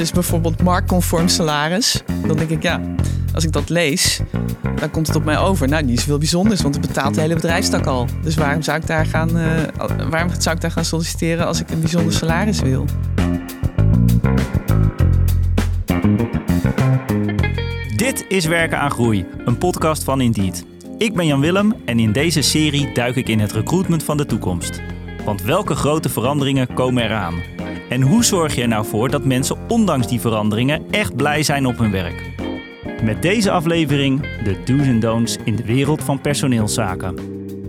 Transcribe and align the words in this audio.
dus 0.00 0.12
bijvoorbeeld 0.12 0.62
marktconform 0.62 1.28
salaris. 1.28 2.02
Dan 2.26 2.36
denk 2.36 2.50
ik, 2.50 2.62
ja, 2.62 2.80
als 3.34 3.44
ik 3.44 3.52
dat 3.52 3.68
lees, 3.68 4.20
dan 4.76 4.90
komt 4.90 5.06
het 5.06 5.16
op 5.16 5.24
mij 5.24 5.38
over. 5.38 5.68
Nou, 5.68 5.84
niet 5.84 6.00
zoveel 6.00 6.18
bijzonders, 6.18 6.62
want 6.62 6.74
het 6.74 6.86
betaalt 6.86 7.14
de 7.14 7.20
hele 7.20 7.34
bedrijfstak 7.34 7.86
al. 7.86 8.06
Dus 8.22 8.34
waarom 8.34 8.62
zou 8.62 8.78
ik 8.78 8.86
daar 8.86 9.06
gaan, 9.06 9.36
uh, 9.36 9.46
waarom 10.10 10.30
zou 10.38 10.56
ik 10.56 10.60
daar 10.62 10.70
gaan 10.70 10.84
solliciteren 10.84 11.46
als 11.46 11.60
ik 11.60 11.70
een 11.70 11.80
bijzonder 11.80 12.12
salaris 12.12 12.60
wil? 12.60 12.84
Dit 17.96 18.24
is 18.28 18.46
Werken 18.46 18.78
aan 18.78 18.90
Groei, 18.90 19.26
een 19.44 19.58
podcast 19.58 20.04
van 20.04 20.20
Indeed. 20.20 20.64
Ik 20.98 21.14
ben 21.14 21.26
Jan 21.26 21.40
Willem 21.40 21.74
en 21.84 21.98
in 21.98 22.12
deze 22.12 22.42
serie 22.42 22.92
duik 22.94 23.16
ik 23.16 23.28
in 23.28 23.40
het 23.40 23.52
recruitment 23.52 24.02
van 24.02 24.16
de 24.16 24.26
toekomst. 24.26 24.80
Want 25.24 25.42
welke 25.42 25.74
grote 25.74 26.08
veranderingen 26.08 26.74
komen 26.74 27.04
eraan? 27.04 27.59
En 27.90 28.02
hoe 28.02 28.24
zorg 28.24 28.54
je 28.54 28.62
er 28.62 28.68
nou 28.68 28.86
voor 28.86 29.10
dat 29.10 29.24
mensen 29.24 29.56
ondanks 29.68 30.08
die 30.08 30.20
veranderingen 30.20 30.82
echt 30.90 31.16
blij 31.16 31.42
zijn 31.42 31.66
op 31.66 31.78
hun 31.78 31.90
werk? 31.90 32.32
Met 33.02 33.22
deze 33.22 33.50
aflevering 33.50 34.20
de 34.44 34.56
do's 34.64 34.86
en 34.86 35.00
don'ts 35.00 35.36
in 35.44 35.56
de 35.56 35.64
wereld 35.64 36.04
van 36.04 36.20
personeelszaken. 36.20 37.14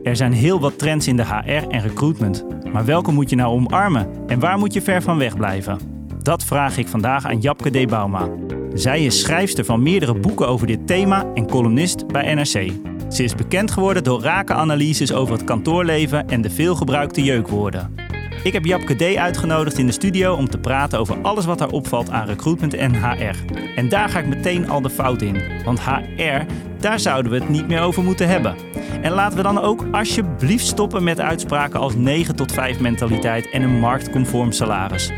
Er 0.03 0.15
zijn 0.15 0.33
heel 0.33 0.59
wat 0.59 0.79
trends 0.79 1.07
in 1.07 1.15
de 1.15 1.25
HR 1.25 1.67
en 1.69 1.81
recruitment, 1.81 2.45
maar 2.71 2.85
welke 2.85 3.11
moet 3.11 3.29
je 3.29 3.35
nou 3.35 3.53
omarmen 3.53 4.07
en 4.27 4.39
waar 4.39 4.57
moet 4.57 4.73
je 4.73 4.81
ver 4.81 5.01
van 5.01 5.17
weg 5.17 5.37
blijven? 5.37 5.79
Dat 6.23 6.43
vraag 6.43 6.77
ik 6.77 6.87
vandaag 6.87 7.25
aan 7.25 7.39
Japke 7.39 7.69
D. 7.69 7.87
Bauma. 7.87 8.29
Zij 8.73 9.05
is 9.05 9.19
schrijfster 9.19 9.65
van 9.65 9.83
meerdere 9.83 10.19
boeken 10.19 10.47
over 10.47 10.67
dit 10.67 10.87
thema 10.87 11.25
en 11.33 11.47
columnist 11.47 12.07
bij 12.07 12.33
NRC. 12.33 12.71
Ze 13.09 13.23
is 13.23 13.35
bekend 13.35 13.71
geworden 13.71 14.03
door 14.03 14.21
rake 14.21 14.53
analyses 14.53 15.13
over 15.13 15.33
het 15.33 15.43
kantoorleven 15.43 16.27
en 16.27 16.41
de 16.41 16.49
veelgebruikte 16.49 17.23
jeukwoorden. 17.23 18.10
Ik 18.43 18.53
heb 18.53 18.65
Japke 18.65 18.95
D. 18.95 19.15
uitgenodigd 19.15 19.77
in 19.77 19.85
de 19.85 19.91
studio 19.91 20.33
om 20.33 20.49
te 20.49 20.57
praten 20.57 20.99
over 20.99 21.21
alles 21.21 21.45
wat 21.45 21.59
haar 21.59 21.69
opvalt 21.69 22.09
aan 22.09 22.27
recruitment 22.27 22.73
en 22.73 22.95
HR. 22.95 23.35
En 23.75 23.89
daar 23.89 24.09
ga 24.09 24.19
ik 24.19 24.27
meteen 24.27 24.69
al 24.69 24.81
de 24.81 24.89
fout 24.89 25.21
in. 25.21 25.41
Want 25.65 25.81
HR, 25.81 26.45
daar 26.79 26.99
zouden 26.99 27.31
we 27.31 27.37
het 27.37 27.49
niet 27.49 27.67
meer 27.67 27.81
over 27.81 28.03
moeten 28.03 28.27
hebben. 28.27 28.55
En 29.01 29.11
laten 29.11 29.37
we 29.37 29.43
dan 29.43 29.59
ook 29.59 29.85
alsjeblieft 29.91 30.65
stoppen 30.65 31.03
met 31.03 31.19
uitspraken 31.19 31.79
als 31.79 31.95
9 31.95 32.35
tot 32.35 32.51
5 32.51 32.79
mentaliteit 32.79 33.49
en 33.49 33.61
een 33.61 33.79
marktconform 33.79 34.51
salaris. 34.51 35.11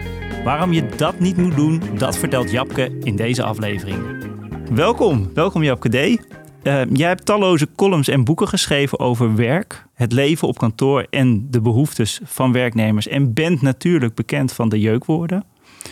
Waarom 0.43 0.73
je 0.73 0.89
dat 0.95 1.19
niet 1.19 1.37
moet 1.37 1.55
doen, 1.55 1.81
dat 1.97 2.17
vertelt 2.17 2.51
Japke 2.51 2.97
in 2.99 3.15
deze 3.15 3.43
aflevering. 3.43 3.97
Welkom, 4.69 5.29
welkom 5.33 5.63
Japke 5.63 5.89
D. 5.89 6.21
Uh, 6.63 6.81
jij 6.93 7.07
hebt 7.07 7.25
talloze 7.25 7.67
columns 7.75 8.07
en 8.07 8.23
boeken 8.23 8.47
geschreven 8.47 8.99
over 8.99 9.35
werk, 9.35 9.85
het 9.93 10.11
leven 10.11 10.47
op 10.47 10.57
kantoor 10.57 11.07
en 11.09 11.47
de 11.49 11.61
behoeftes 11.61 12.19
van 12.23 12.51
werknemers. 12.51 13.07
En 13.07 13.33
bent 13.33 13.61
natuurlijk 13.61 14.15
bekend 14.15 14.51
van 14.51 14.69
de 14.69 14.79
jeukwoorden. 14.79 15.43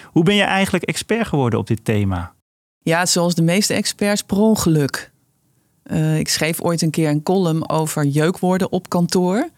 Hoe 0.06 0.24
ben 0.24 0.36
je 0.36 0.44
eigenlijk 0.44 0.84
expert 0.84 1.28
geworden 1.28 1.60
op 1.60 1.68
dit 1.68 1.86
thema? 1.86 2.34
Ja, 2.84 3.06
zoals 3.06 3.36
de 3.36 3.42
meeste 3.42 3.74
experts, 3.74 4.22
per 4.22 4.38
ongeluk. 4.38 5.12
Uh, 5.86 6.20
ik 6.20 6.28
schreef 6.28 6.62
ooit 6.62 6.82
een 6.82 6.90
keer 6.90 7.10
een 7.10 7.24
column 7.24 7.70
over 7.70 8.06
jeukwoorden 8.06 8.72
op 8.72 8.90
kantoor. 8.90 9.50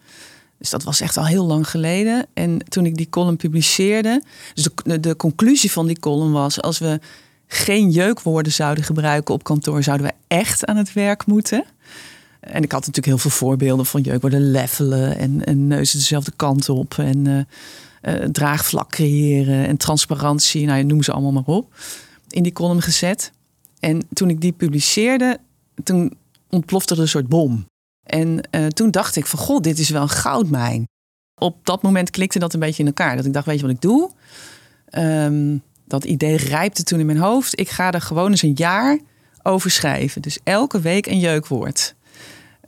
Dus 0.58 0.70
dat 0.70 0.82
was 0.82 1.00
echt 1.00 1.16
al 1.16 1.26
heel 1.26 1.46
lang 1.46 1.70
geleden. 1.70 2.26
En 2.32 2.58
toen 2.68 2.86
ik 2.86 2.96
die 2.96 3.08
column 3.08 3.36
publiceerde, 3.36 4.22
dus 4.54 4.68
de, 4.84 5.00
de 5.00 5.16
conclusie 5.16 5.72
van 5.72 5.86
die 5.86 5.98
column 5.98 6.32
was: 6.32 6.62
als 6.62 6.78
we 6.78 7.00
geen 7.46 7.90
jeukwoorden 7.90 8.52
zouden 8.52 8.84
gebruiken 8.84 9.34
op 9.34 9.44
kantoor, 9.44 9.82
zouden 9.82 10.06
we 10.06 10.12
echt 10.26 10.66
aan 10.66 10.76
het 10.76 10.92
werk 10.92 11.26
moeten. 11.26 11.64
En 12.40 12.62
ik 12.62 12.72
had 12.72 12.80
natuurlijk 12.80 13.06
heel 13.06 13.18
veel 13.18 13.30
voorbeelden 13.30 13.86
van 13.86 14.00
jeukwoorden 14.00 14.50
levelen 14.50 15.18
en, 15.18 15.44
en 15.44 15.66
neuzen 15.66 15.98
dezelfde 15.98 16.32
kant 16.36 16.68
op 16.68 16.98
en 16.98 17.26
uh, 17.26 17.44
draagvlak 18.24 18.90
creëren 18.90 19.66
en 19.66 19.76
transparantie, 19.76 20.66
nou, 20.66 20.84
noem 20.84 21.02
ze 21.02 21.12
allemaal 21.12 21.32
maar 21.32 21.54
op, 21.54 21.74
in 22.28 22.42
die 22.42 22.52
column 22.52 22.82
gezet. 22.82 23.32
En 23.80 24.02
toen 24.12 24.30
ik 24.30 24.40
die 24.40 24.52
publiceerde, 24.52 25.38
toen 25.82 26.16
ontplofte 26.50 26.94
er 26.94 27.00
een 27.00 27.08
soort 27.08 27.28
bom. 27.28 27.66
En 28.06 28.48
uh, 28.50 28.66
toen 28.66 28.90
dacht 28.90 29.16
ik 29.16 29.26
van, 29.26 29.38
god, 29.38 29.64
dit 29.64 29.78
is 29.78 29.88
wel 29.88 30.02
een 30.02 30.08
goudmijn. 30.08 30.84
Op 31.40 31.56
dat 31.62 31.82
moment 31.82 32.10
klikte 32.10 32.38
dat 32.38 32.54
een 32.54 32.60
beetje 32.60 32.82
in 32.82 32.88
elkaar. 32.88 33.16
Dat 33.16 33.24
ik 33.24 33.32
dacht, 33.32 33.46
weet 33.46 33.56
je 33.60 33.66
wat 33.66 33.74
ik 33.74 33.80
doe? 33.80 34.10
Um, 34.98 35.62
dat 35.94 36.04
idee 36.04 36.36
rijpte 36.36 36.82
toen 36.82 37.00
in 37.00 37.06
mijn 37.06 37.18
hoofd. 37.18 37.60
Ik 37.60 37.68
ga 37.68 37.92
er 37.92 38.00
gewoon 38.00 38.30
eens 38.30 38.42
een 38.42 38.54
jaar 38.54 38.98
over 39.42 39.70
schrijven. 39.70 40.22
Dus 40.22 40.38
elke 40.44 40.80
week 40.80 41.06
een 41.06 41.18
jeukwoord. 41.18 41.94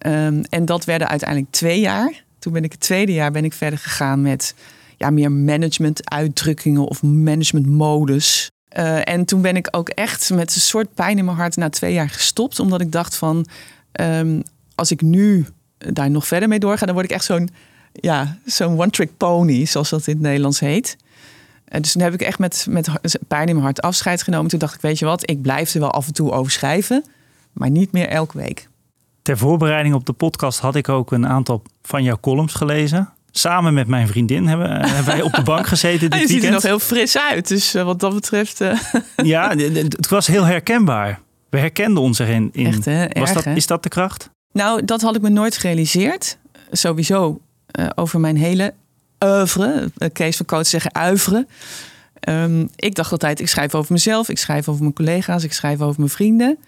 Um, 0.07 0.43
en 0.49 0.65
dat 0.65 0.85
werden 0.85 1.09
uiteindelijk 1.09 1.51
twee 1.51 1.81
jaar. 1.81 2.25
Toen 2.39 2.53
ben 2.53 2.65
ik 2.65 2.73
het 2.73 2.81
tweede 2.81 3.13
jaar 3.13 3.31
ben 3.31 3.45
ik 3.45 3.53
verder 3.53 3.79
gegaan 3.79 4.23
met 4.23 4.55
ja, 4.97 5.11
meer 5.11 5.33
management 5.33 6.11
uitdrukkingen 6.11 6.85
of 6.85 7.03
management 7.03 7.67
modus. 7.67 8.51
Uh, 8.79 9.09
en 9.09 9.25
toen 9.25 9.43
ben 9.43 9.57
ik 9.57 9.69
ook 9.71 9.89
echt 9.89 10.31
met 10.31 10.55
een 10.55 10.61
soort 10.61 10.95
pijn 10.95 11.19
in 11.19 11.25
mijn 11.25 11.37
hart 11.37 11.57
na 11.57 11.69
twee 11.69 11.93
jaar 11.93 12.11
gestopt. 12.11 12.61
Omdat 12.61 12.81
ik 12.81 12.93
dacht 12.93 13.17
van, 13.17 13.47
um, 14.01 14.43
als 14.75 14.91
ik 14.91 15.01
nu 15.01 15.47
daar 15.79 16.11
nog 16.11 16.27
verder 16.27 16.49
mee 16.49 16.59
doorga, 16.59 16.87
dan 16.87 16.95
word 16.95 17.07
ik 17.07 17.17
echt 17.17 17.25
zo'n 17.25 17.49
ja, 17.93 18.39
zo'n 18.45 18.81
one-trick 18.81 19.17
pony, 19.17 19.65
zoals 19.65 19.91
dat 19.91 20.07
in 20.07 20.13
het 20.13 20.23
Nederlands 20.23 20.61
heet. 20.61 20.97
En 21.69 21.83
dus 21.83 21.93
toen 21.93 22.03
heb 22.03 22.15
ik 22.15 22.23
echt 22.23 22.39
met, 22.39 22.67
met 22.71 23.19
pijn 23.29 23.47
in 23.47 23.53
mijn 23.53 23.65
hart 23.65 23.83
afscheid 23.83 24.23
genomen. 24.23 24.51
Toen 24.51 24.59
dacht 24.59 24.75
ik, 24.75 24.81
weet 24.81 24.99
je 24.99 25.05
wat, 25.05 25.31
ik 25.31 25.43
blijf 25.43 25.75
er 25.75 25.81
wel 25.81 25.91
af 25.91 26.07
en 26.07 26.13
toe 26.13 26.33
over 26.33 26.53
schrijven, 26.53 27.05
maar 27.53 27.71
niet 27.71 27.93
meer 27.93 28.09
elke 28.09 28.39
week. 28.39 28.69
Ter 29.23 29.39
voorbereiding 29.39 29.95
op 29.95 30.07
de 30.07 30.13
podcast 30.13 30.59
had 30.59 30.75
ik 30.75 30.89
ook 30.89 31.13
een 31.13 31.27
aantal 31.27 31.63
van 31.83 32.03
jouw 32.03 32.19
columns 32.21 32.55
gelezen. 32.55 33.13
Samen 33.31 33.75
met 33.75 33.87
mijn 33.87 34.07
vriendin 34.07 34.47
hebben, 34.47 34.81
eh, 34.81 34.93
hebben 34.95 35.15
wij 35.15 35.23
op 35.23 35.33
de 35.33 35.43
bank 35.43 35.67
gezeten 35.67 36.11
dit 36.11 36.21
je 36.21 36.27
ziet 36.27 36.45
er 36.45 36.51
nog 36.51 36.63
heel 36.63 36.79
fris 36.79 37.19
uit, 37.19 37.49
dus 37.49 37.75
uh, 37.75 37.83
wat 37.83 38.01
dat 38.01 38.15
betreft... 38.15 38.61
Uh... 38.61 38.81
Ja, 39.17 39.57
het 39.57 40.09
was 40.09 40.27
heel 40.27 40.45
herkenbaar. 40.45 41.21
We 41.51 41.59
herkenden 41.59 42.03
ons 42.03 42.19
erin. 42.19 42.49
In. 42.53 42.67
Echt, 42.67 42.85
hè? 42.85 43.05
Erg, 43.05 43.19
was 43.19 43.33
dat, 43.33 43.45
hè? 43.45 43.55
is 43.55 43.67
dat 43.67 43.83
de 43.83 43.89
kracht? 43.89 44.31
Nou, 44.53 44.85
dat 44.85 45.03
had 45.03 45.17
ik 45.17 45.23
me 45.23 45.29
nooit 45.29 45.57
gerealiseerd. 45.57 46.39
Sowieso 46.71 47.41
over 47.95 48.21
mijn 48.21 48.37
hele 48.37 48.75
oeuvre. 49.25 49.91
Kees 50.13 50.37
van 50.37 50.47
Coot 50.47 50.67
zeggen 50.67 50.95
uiveren. 50.95 51.49
Um, 52.29 52.71
ik 52.77 52.95
dacht 52.95 53.13
altijd, 53.13 53.41
ik 53.41 53.49
schrijf 53.49 53.75
over 53.75 53.93
mezelf, 53.93 54.29
ik 54.29 54.39
schrijf 54.39 54.69
over 54.69 54.83
mijn 54.83 54.95
collega's, 54.95 55.45
ik 55.45 55.53
schrijf 55.53 55.81
over 55.81 55.99
mijn 55.99 56.11
vrienden. 56.11 56.59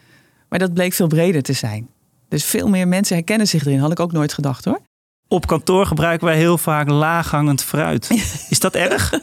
Maar 0.48 0.58
dat 0.58 0.74
bleek 0.74 0.92
veel 0.92 1.06
breder 1.06 1.42
te 1.42 1.52
zijn. 1.52 1.88
Dus 2.28 2.44
veel 2.44 2.68
meer 2.68 2.88
mensen 2.88 3.16
herkennen 3.16 3.48
zich 3.48 3.66
erin, 3.66 3.78
had 3.78 3.90
ik 3.90 4.00
ook 4.00 4.12
nooit 4.12 4.32
gedacht 4.32 4.64
hoor. 4.64 4.80
Op 5.28 5.46
kantoor 5.46 5.86
gebruiken 5.86 6.26
wij 6.26 6.36
heel 6.36 6.58
vaak 6.58 6.88
laaghangend 6.88 7.62
fruit. 7.62 8.10
Is 8.50 8.58
dat 8.58 8.74
erg? 8.74 9.20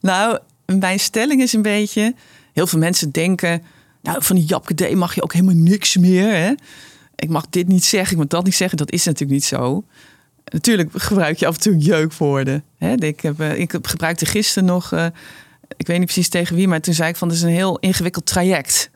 nou, 0.00 0.38
mijn 0.66 1.00
stelling 1.00 1.42
is 1.42 1.52
een 1.52 1.62
beetje... 1.62 2.14
Heel 2.52 2.66
veel 2.66 2.78
mensen 2.78 3.10
denken... 3.10 3.62
Nou, 4.02 4.22
van 4.22 4.36
die 4.36 4.44
Japke 4.44 4.74
D 4.74 4.94
mag 4.94 5.14
je 5.14 5.22
ook 5.22 5.32
helemaal 5.32 5.54
niks 5.54 5.96
meer. 5.96 6.34
Hè? 6.34 6.52
Ik 7.14 7.28
mag 7.28 7.46
dit 7.50 7.68
niet 7.68 7.84
zeggen, 7.84 8.12
ik 8.12 8.18
mag 8.18 8.26
dat 8.26 8.44
niet 8.44 8.54
zeggen. 8.54 8.78
Dat 8.78 8.90
is 8.90 9.04
natuurlijk 9.04 9.32
niet 9.32 9.44
zo. 9.44 9.84
Natuurlijk 10.44 10.90
gebruik 10.94 11.38
je 11.38 11.46
af 11.46 11.54
en 11.54 11.60
toe 11.60 11.76
jeukwoorden. 11.78 12.64
Hè? 12.78 12.92
Ik, 12.92 13.20
heb, 13.20 13.40
eh, 13.40 13.58
ik 13.58 13.78
gebruikte 13.82 14.26
gisteren 14.26 14.68
nog, 14.68 14.92
uh, 14.92 15.06
ik 15.76 15.86
weet 15.86 15.98
niet 15.98 16.06
precies 16.06 16.28
tegen 16.28 16.56
wie, 16.56 16.68
maar 16.68 16.80
toen 16.80 16.94
zei 16.94 17.08
ik 17.08 17.16
van 17.16 17.28
het 17.28 17.36
is 17.36 17.42
een 17.42 17.48
heel 17.48 17.78
ingewikkeld 17.78 18.26
traject. 18.26 18.90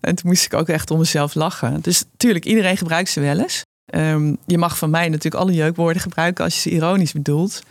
En 0.00 0.14
toen 0.14 0.30
moest 0.30 0.44
ik 0.44 0.54
ook 0.54 0.68
echt 0.68 0.90
om 0.90 0.98
mezelf 0.98 1.34
lachen. 1.34 1.80
Dus 1.80 2.04
natuurlijk, 2.12 2.44
iedereen 2.44 2.76
gebruikt 2.76 3.08
ze 3.08 3.20
wel 3.20 3.38
eens. 3.38 3.62
Um, 3.94 4.36
je 4.46 4.58
mag 4.58 4.78
van 4.78 4.90
mij 4.90 5.08
natuurlijk 5.08 5.42
alle 5.42 5.52
jeukwoorden 5.52 6.02
gebruiken 6.02 6.44
als 6.44 6.54
je 6.54 6.60
ze 6.60 6.70
ironisch 6.70 7.12
bedoelt. 7.12 7.62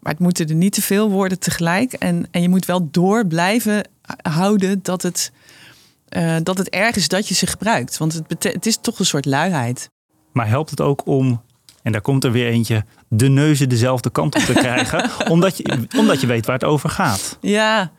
Maar 0.00 0.12
het 0.12 0.22
moeten 0.22 0.48
er 0.48 0.54
niet 0.54 0.72
te 0.72 0.82
veel 0.82 1.10
worden 1.10 1.38
tegelijk. 1.38 1.92
En, 1.92 2.26
en 2.30 2.42
je 2.42 2.48
moet 2.48 2.66
wel 2.66 2.88
door 2.90 3.26
blijven 3.26 3.88
houden 4.22 4.80
dat 4.82 5.02
het, 5.02 5.32
uh, 6.16 6.36
dat 6.42 6.58
het 6.58 6.68
erg 6.68 6.96
is 6.96 7.08
dat 7.08 7.28
je 7.28 7.34
ze 7.34 7.46
gebruikt. 7.46 7.98
Want 7.98 8.12
het, 8.28 8.42
het 8.42 8.66
is 8.66 8.78
toch 8.80 8.98
een 8.98 9.06
soort 9.06 9.24
luiheid. 9.24 9.90
Maar 10.32 10.48
helpt 10.48 10.70
het 10.70 10.80
ook 10.80 11.06
om 11.06 11.42
en 11.82 11.92
daar 11.92 12.00
komt 12.00 12.24
er 12.24 12.32
weer 12.32 12.46
eentje, 12.46 12.84
de 13.08 13.28
neuzen 13.28 13.68
dezelfde 13.68 14.10
kant 14.10 14.34
op 14.34 14.42
te 14.42 14.52
krijgen, 14.64 15.10
omdat, 15.28 15.56
je, 15.56 15.86
omdat 15.98 16.20
je 16.20 16.26
weet 16.26 16.46
waar 16.46 16.54
het 16.54 16.64
over 16.64 16.90
gaat. 16.90 17.38
Ja, 17.40 17.92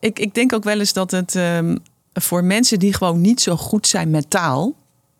ik, 0.00 0.18
ik 0.18 0.34
denk 0.34 0.52
ook 0.52 0.64
wel 0.64 0.78
eens 0.78 0.92
dat 0.92 1.10
het 1.10 1.34
um, 1.34 1.78
voor 2.12 2.44
mensen 2.44 2.78
die 2.78 2.94
gewoon 2.94 3.20
niet 3.20 3.40
zo 3.40 3.56
goed 3.56 3.86
zijn 3.86 4.10
met 4.10 4.30
taal, 4.30 4.76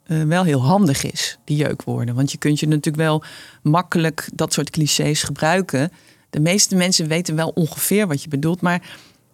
uh, 0.07 0.23
wel 0.23 0.45
heel 0.45 0.63
handig 0.63 1.05
is, 1.13 1.39
die 1.45 1.57
jeukwoorden. 1.57 2.15
Want 2.15 2.33
je 2.33 2.39
kunt 2.39 2.61
je 2.61 2.67
natuurlijk 2.67 2.97
wel 2.97 3.23
makkelijk 3.63 4.29
dat 4.35 4.53
soort 4.53 4.71
clichés 4.71 5.23
gebruiken. 5.23 5.91
De 6.31 6.41
meeste 6.41 6.77
mensen 6.77 7.09
weten 7.09 7.37
wel 7.37 7.49
ongeveer 7.49 8.07
wat 8.07 8.23
je 8.23 8.29
bedoelt, 8.29 8.61
maar 8.61 8.83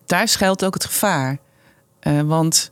daar 0.06 0.28
schuilt 0.28 0.64
ook 0.64 0.74
het 0.74 0.84
gevaar. 0.84 1.38
Uh, 2.02 2.20
want 2.20 2.70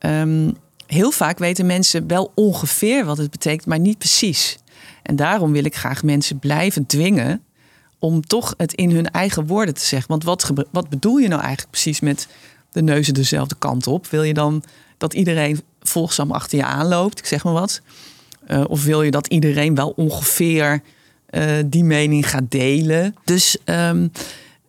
um, 0.00 0.56
heel 0.86 1.10
vaak 1.10 1.38
weten 1.38 1.66
mensen 1.66 2.06
wel 2.06 2.32
ongeveer 2.34 3.04
wat 3.04 3.18
het 3.18 3.30
betekent, 3.30 3.66
maar 3.66 3.78
niet 3.78 3.98
precies. 3.98 4.58
En 5.02 5.16
daarom 5.16 5.52
wil 5.52 5.64
ik 5.64 5.76
graag 5.76 6.02
mensen 6.02 6.38
blijven 6.38 6.86
dwingen 6.86 7.42
om 7.98 8.26
toch 8.26 8.54
het 8.56 8.72
in 8.72 8.90
hun 8.90 9.10
eigen 9.10 9.46
woorden 9.46 9.74
te 9.74 9.84
zeggen. 9.84 10.08
Want 10.08 10.24
wat, 10.24 10.50
wat 10.70 10.88
bedoel 10.88 11.16
je 11.16 11.28
nou 11.28 11.40
eigenlijk 11.40 11.70
precies 11.70 12.00
met 12.00 12.28
de 12.72 12.82
neuzen 12.82 13.14
dezelfde 13.14 13.54
kant 13.58 13.86
op? 13.86 14.06
Wil 14.06 14.22
je 14.22 14.34
dan 14.34 14.62
dat 14.98 15.14
iedereen 15.14 15.60
volgzaam 15.80 16.30
achter 16.30 16.58
je 16.58 16.64
aanloopt? 16.64 17.18
Ik 17.18 17.26
zeg 17.26 17.44
maar 17.44 17.52
wat. 17.52 17.80
Uh, 18.48 18.64
of 18.68 18.84
wil 18.84 19.02
je 19.02 19.10
dat 19.10 19.26
iedereen 19.26 19.74
wel 19.74 19.90
ongeveer 19.96 20.82
uh, 21.30 21.50
die 21.66 21.84
mening 21.84 22.30
gaat 22.30 22.50
delen? 22.50 23.14
Dus 23.24 23.56
um, 23.64 24.12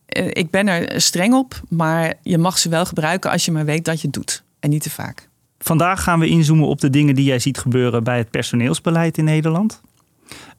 eh, 0.06 0.28
ik 0.28 0.50
ben 0.50 0.68
er 0.68 1.02
streng 1.02 1.34
op, 1.34 1.62
maar 1.70 2.14
je 2.22 2.38
mag 2.38 2.58
ze 2.58 2.70
wel 2.70 2.86
gebruiken 2.86 3.32
als 3.32 3.46
je 3.46 3.52
maar 3.52 3.66
weet 3.66 3.86
dat 3.86 4.02
je 4.02 4.08
het 4.08 4.16
doet. 4.16 4.44
En 4.60 4.70
niet 4.70 4.84
te 4.84 4.90
vaak. 4.90 5.30
Vandaag 5.60 6.04
gaan 6.04 6.20
we 6.20 6.28
inzoomen 6.28 6.68
op 6.68 6.82
de 6.82 6.90
dingen 6.90 7.16
die 7.16 7.26
jij 7.26 7.40
ziet 7.40 7.58
gebeuren 7.58 8.04
bij 8.04 8.18
het 8.18 8.32
personeelsbeleid 8.32 9.18
in 9.18 9.24
Nederland. 9.24 9.82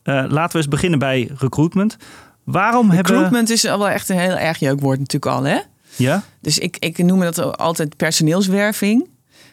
Uh, 0.08 0.25
laten 0.28 0.52
we 0.52 0.58
eens 0.58 0.69
beginnen 0.69 0.99
bij 0.99 1.31
recruitment. 1.38 1.96
Waarom 2.44 2.90
hebben... 2.90 3.12
Recruitment 3.12 3.50
is 3.50 3.62
wel 3.62 3.88
echt 3.88 4.08
een 4.08 4.19
heel 4.19 4.37
erg 4.37 4.58
jeukwoord 4.58 4.99
natuurlijk 4.99 5.32
al, 5.32 5.43
hè? 5.43 5.58
Ja. 5.96 6.22
Dus 6.40 6.58
ik, 6.58 6.76
ik 6.78 6.99
noem 6.99 7.20
dat 7.20 7.58
altijd 7.58 7.96
personeelswerving. 7.96 9.08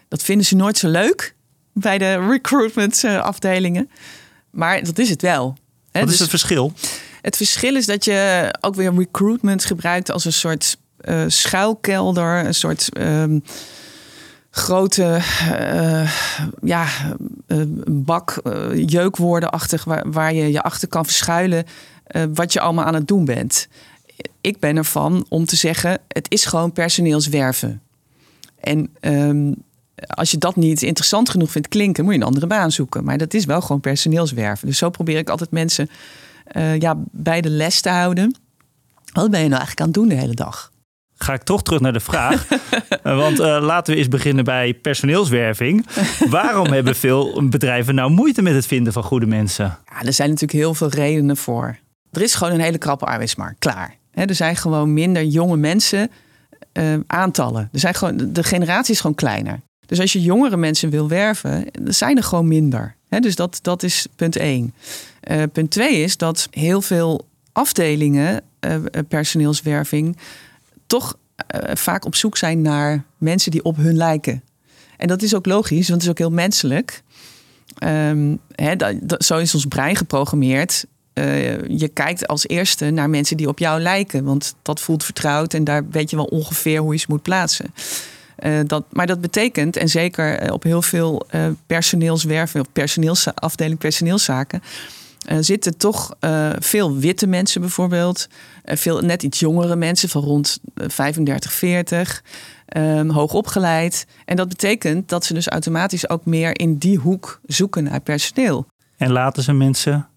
Dat 0.07 0.23
vinden 0.23 0.45
ze 0.45 0.55
nooit 0.55 0.77
zo 0.77 0.87
leuk 0.87 1.35
bij 1.73 1.97
de 1.97 2.27
recruitment 2.27 3.03
eh, 3.03 3.21
afdelingen. 3.21 3.89
Maar 4.49 4.83
dat 4.83 4.97
is 4.97 5.09
het 5.09 5.21
wel. 5.21 5.57
Hè? 5.91 5.99
Wat 5.99 6.09
is 6.09 6.17
dus 6.17 6.19
het 6.19 6.29
verschil? 6.29 6.73
Het 7.21 7.37
verschil 7.37 7.75
is 7.75 7.85
dat 7.85 8.05
je 8.05 8.49
ook 8.61 8.75
weer 8.75 8.93
recruitment 8.95 9.65
gebruikt 9.65 10.11
als 10.11 10.25
een 10.25 10.33
soort 10.33 10.77
uh, 11.01 11.23
schuilkelder, 11.27 12.45
een 12.45 12.55
soort 12.55 12.89
um, 12.97 13.43
grote 14.55 15.21
uh, 15.51 16.11
ja, 16.61 16.87
uh, 17.47 17.63
bak 17.87 18.41
jeukwoordenachtig 18.73 19.83
waar, 19.83 20.11
waar 20.11 20.33
je 20.33 20.51
je 20.51 20.61
achter 20.61 20.87
kan 20.87 21.05
verschuilen 21.05 21.65
wat 22.33 22.53
je 22.53 22.59
allemaal 22.59 22.85
aan 22.85 22.93
het 22.93 23.07
doen 23.07 23.25
bent. 23.25 23.67
Ik 24.41 24.59
ben 24.59 24.77
ervan 24.77 25.25
om 25.29 25.45
te 25.45 25.55
zeggen, 25.55 25.99
het 26.07 26.31
is 26.31 26.45
gewoon 26.45 26.71
personeelswerven. 26.71 27.81
En 28.59 28.89
um, 29.01 29.55
als 30.07 30.31
je 30.31 30.37
dat 30.37 30.55
niet 30.55 30.81
interessant 30.81 31.29
genoeg 31.29 31.51
vindt 31.51 31.67
klinken, 31.67 32.03
moet 32.03 32.13
je 32.13 32.19
een 32.19 32.25
andere 32.25 32.47
baan 32.47 32.71
zoeken. 32.71 33.03
Maar 33.03 33.17
dat 33.17 33.33
is 33.33 33.45
wel 33.45 33.61
gewoon 33.61 33.81
personeelswerven. 33.81 34.67
Dus 34.67 34.77
zo 34.77 34.89
probeer 34.89 35.17
ik 35.17 35.29
altijd 35.29 35.51
mensen 35.51 35.89
uh, 36.55 36.79
ja, 36.79 36.95
bij 37.11 37.41
de 37.41 37.49
les 37.49 37.81
te 37.81 37.89
houden. 37.89 38.35
Wat 39.13 39.31
ben 39.31 39.41
je 39.41 39.49
nou 39.49 39.61
eigenlijk 39.61 39.79
aan 39.79 39.85
het 39.85 39.95
doen 39.95 40.07
de 40.07 40.15
hele 40.15 40.33
dag? 40.33 40.71
Ga 41.25 41.33
ik 41.33 41.43
toch 41.43 41.63
terug 41.63 41.79
naar 41.79 41.93
de 41.93 41.99
vraag. 41.99 42.45
Eh, 43.03 43.17
want 43.17 43.39
uh, 43.39 43.57
laten 43.61 43.93
we 43.93 43.99
eens 43.99 44.07
beginnen 44.07 44.43
bij 44.43 44.73
personeelswerving. 44.73 45.85
Waarom 46.29 46.67
hebben 46.67 46.95
veel 47.05 47.47
bedrijven 47.49 47.95
nou 47.95 48.11
moeite 48.11 48.41
met 48.41 48.53
het 48.53 48.65
vinden 48.65 48.93
van 48.93 49.03
goede 49.03 49.25
mensen? 49.25 49.65
Ja, 49.65 50.01
er 50.01 50.13
zijn 50.13 50.29
natuurlijk 50.29 50.59
heel 50.59 50.73
veel 50.73 50.89
redenen 50.89 51.37
voor. 51.37 51.77
Er 52.11 52.21
is 52.21 52.35
gewoon 52.35 52.53
een 52.53 52.59
hele 52.59 52.77
krappe 52.77 53.05
arbeidsmarkt, 53.05 53.59
klaar. 53.59 53.95
er 54.13 54.35
zijn 54.35 54.55
gewoon 54.55 54.93
minder 54.93 55.23
jonge 55.23 55.57
mensen 55.57 56.11
aantallen. 57.07 57.69
Er 57.71 57.79
zijn 57.79 57.93
gewoon, 57.93 58.33
de 58.33 58.43
generatie 58.43 58.93
is 58.93 58.99
gewoon 58.99 59.15
kleiner. 59.15 59.59
Dus 59.85 59.99
als 59.99 60.13
je 60.13 60.21
jongere 60.21 60.57
mensen 60.57 60.89
wil 60.89 61.07
werven, 61.07 61.65
dan 61.81 61.93
zijn 61.93 62.17
er 62.17 62.23
gewoon 62.23 62.47
minder. 62.47 62.95
dus 63.09 63.35
dat, 63.35 63.59
dat 63.61 63.83
is 63.83 64.07
punt 64.15 64.35
één. 64.35 64.73
Uh, 65.31 65.43
punt 65.51 65.71
twee 65.71 66.01
is 66.01 66.17
dat 66.17 66.47
heel 66.51 66.81
veel 66.81 67.25
afdelingen 67.51 68.41
uh, 68.59 68.75
personeelswerving 69.07 70.17
toch 70.99 71.17
uh, 71.55 71.75
vaak 71.75 72.05
op 72.05 72.15
zoek 72.15 72.37
zijn 72.37 72.61
naar 72.61 73.03
mensen 73.17 73.51
die 73.51 73.63
op 73.63 73.77
hun 73.77 73.95
lijken. 73.95 74.43
En 74.97 75.07
dat 75.07 75.21
is 75.21 75.35
ook 75.35 75.45
logisch, 75.45 75.87
want 75.89 76.01
het 76.01 76.01
is 76.01 76.09
ook 76.09 76.17
heel 76.17 76.31
menselijk. 76.31 77.03
Um, 77.83 78.39
dat, 79.01 79.23
zo 79.23 79.37
is 79.37 79.53
ons 79.53 79.65
brein 79.65 79.95
geprogrammeerd. 79.95 80.85
je 81.67 81.89
kijkt 81.93 82.27
als 82.27 82.47
eerste 82.47 82.89
naar 82.89 83.09
mensen 83.09 83.37
die 83.37 83.47
op 83.47 83.59
jou 83.59 83.81
lijken, 83.81 84.23
want 84.23 84.55
dat 84.61 84.79
voelt 84.79 85.03
vertrouwd 85.03 85.53
en 85.53 85.63
daar 85.63 85.89
weet 85.89 86.09
je 86.09 86.15
wel 86.15 86.25
ongeveer 86.25 86.79
hoe 86.79 86.93
je 86.93 86.99
ze 86.99 87.05
moet 87.09 87.21
plaatsen. 87.21 87.73
Uh, 88.39 88.59
dat, 88.65 88.85
maar 88.89 89.07
dat 89.07 89.21
betekent, 89.21 89.77
en 89.77 89.89
zeker 89.89 90.37
eh, 90.37 90.53
op 90.53 90.63
heel 90.63 90.81
veel 90.81 91.27
personeelswerven 91.67 92.61
of 92.61 92.67
personeelsafdeling 92.71 93.79
personeelszaken, 93.79 94.61
uh, 95.31 95.37
zitten 95.39 95.77
toch 95.77 96.15
veel 96.59 96.97
witte 96.97 97.27
mensen 97.27 97.61
bijvoorbeeld, 97.61 98.27
veel 98.63 98.99
net 99.01 99.23
iets 99.23 99.39
jongere 99.39 99.75
mensen 99.75 100.09
van 100.09 100.23
rond 100.23 100.59
35, 100.75 101.51
40, 101.51 102.23
um, 102.77 103.09
hoog 103.09 103.33
opgeleid. 103.33 104.05
En 104.25 104.35
dat 104.35 104.47
betekent 104.47 105.09
dat 105.09 105.25
ze 105.25 105.33
dus 105.33 105.47
automatisch 105.47 106.09
ook 106.09 106.25
meer 106.25 106.59
in 106.59 106.77
die 106.77 106.97
hoek 106.97 107.39
zoeken 107.45 107.83
naar 107.83 107.99
personeel. 107.99 108.67
En 108.97 109.11
laten 109.11 109.43
ze 109.43 109.53
mensen 109.53 110.07